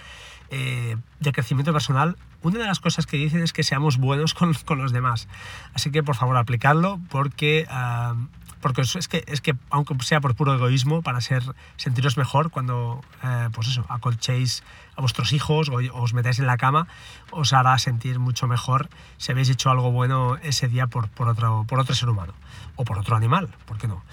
eh, 0.52 0.96
de 1.18 1.32
crecimiento 1.32 1.72
personal, 1.72 2.16
una 2.42 2.58
de 2.58 2.66
las 2.66 2.78
cosas 2.78 3.06
que 3.06 3.16
dicen 3.16 3.42
es 3.42 3.52
que 3.52 3.62
seamos 3.62 3.96
buenos 3.96 4.34
con, 4.38 4.54
con 4.54 4.78
los 4.78 4.92
demás. 4.92 5.26
Así 5.74 5.90
que 5.90 6.02
por 6.02 6.14
favor 6.14 6.36
aplicadlo 6.36 7.00
porque 7.10 7.66
ah, 7.70 8.14
porque 8.60 8.82
es 8.82 9.08
que, 9.08 9.24
es 9.26 9.40
que 9.40 9.56
aunque 9.70 9.94
sea 10.02 10.20
por 10.20 10.36
puro 10.36 10.54
egoísmo, 10.54 11.02
para 11.02 11.20
ser, 11.20 11.42
sentiros 11.76 12.16
mejor 12.16 12.50
cuando, 12.50 13.00
eh, 13.24 13.48
pues 13.52 13.66
eso, 13.66 13.84
acolchéis 13.88 14.62
a 14.94 15.00
vuestros 15.00 15.32
hijos 15.32 15.68
o, 15.68 15.80
os 16.00 16.14
metáis 16.14 16.38
en 16.38 16.46
la 16.46 16.56
cama, 16.56 16.86
os 17.32 17.52
hará 17.52 17.76
sentir 17.78 18.20
mucho 18.20 18.46
mejor 18.46 18.88
si 19.16 19.32
habéis 19.32 19.50
hecho 19.50 19.70
algo 19.70 19.90
bueno 19.90 20.36
ese 20.42 20.68
día 20.68 20.86
por, 20.86 21.08
por, 21.08 21.28
otro, 21.28 21.64
por 21.68 21.80
otro 21.80 21.94
ser 21.94 22.08
humano 22.08 22.34
o 22.76 22.84
por 22.84 22.98
otro 22.98 23.16
animal, 23.16 23.48
¿por 23.66 23.78
qué 23.78 23.88
no? 23.88 24.04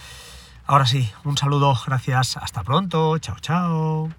Ahora 0.66 0.88
sí, 0.88 1.10
un 1.24 1.38
saludo, 1.38 1.76
gracias, 1.86 2.36
hasta 2.38 2.64
pronto, 2.64 3.20
chao, 3.20 3.36
chao. 3.40 4.10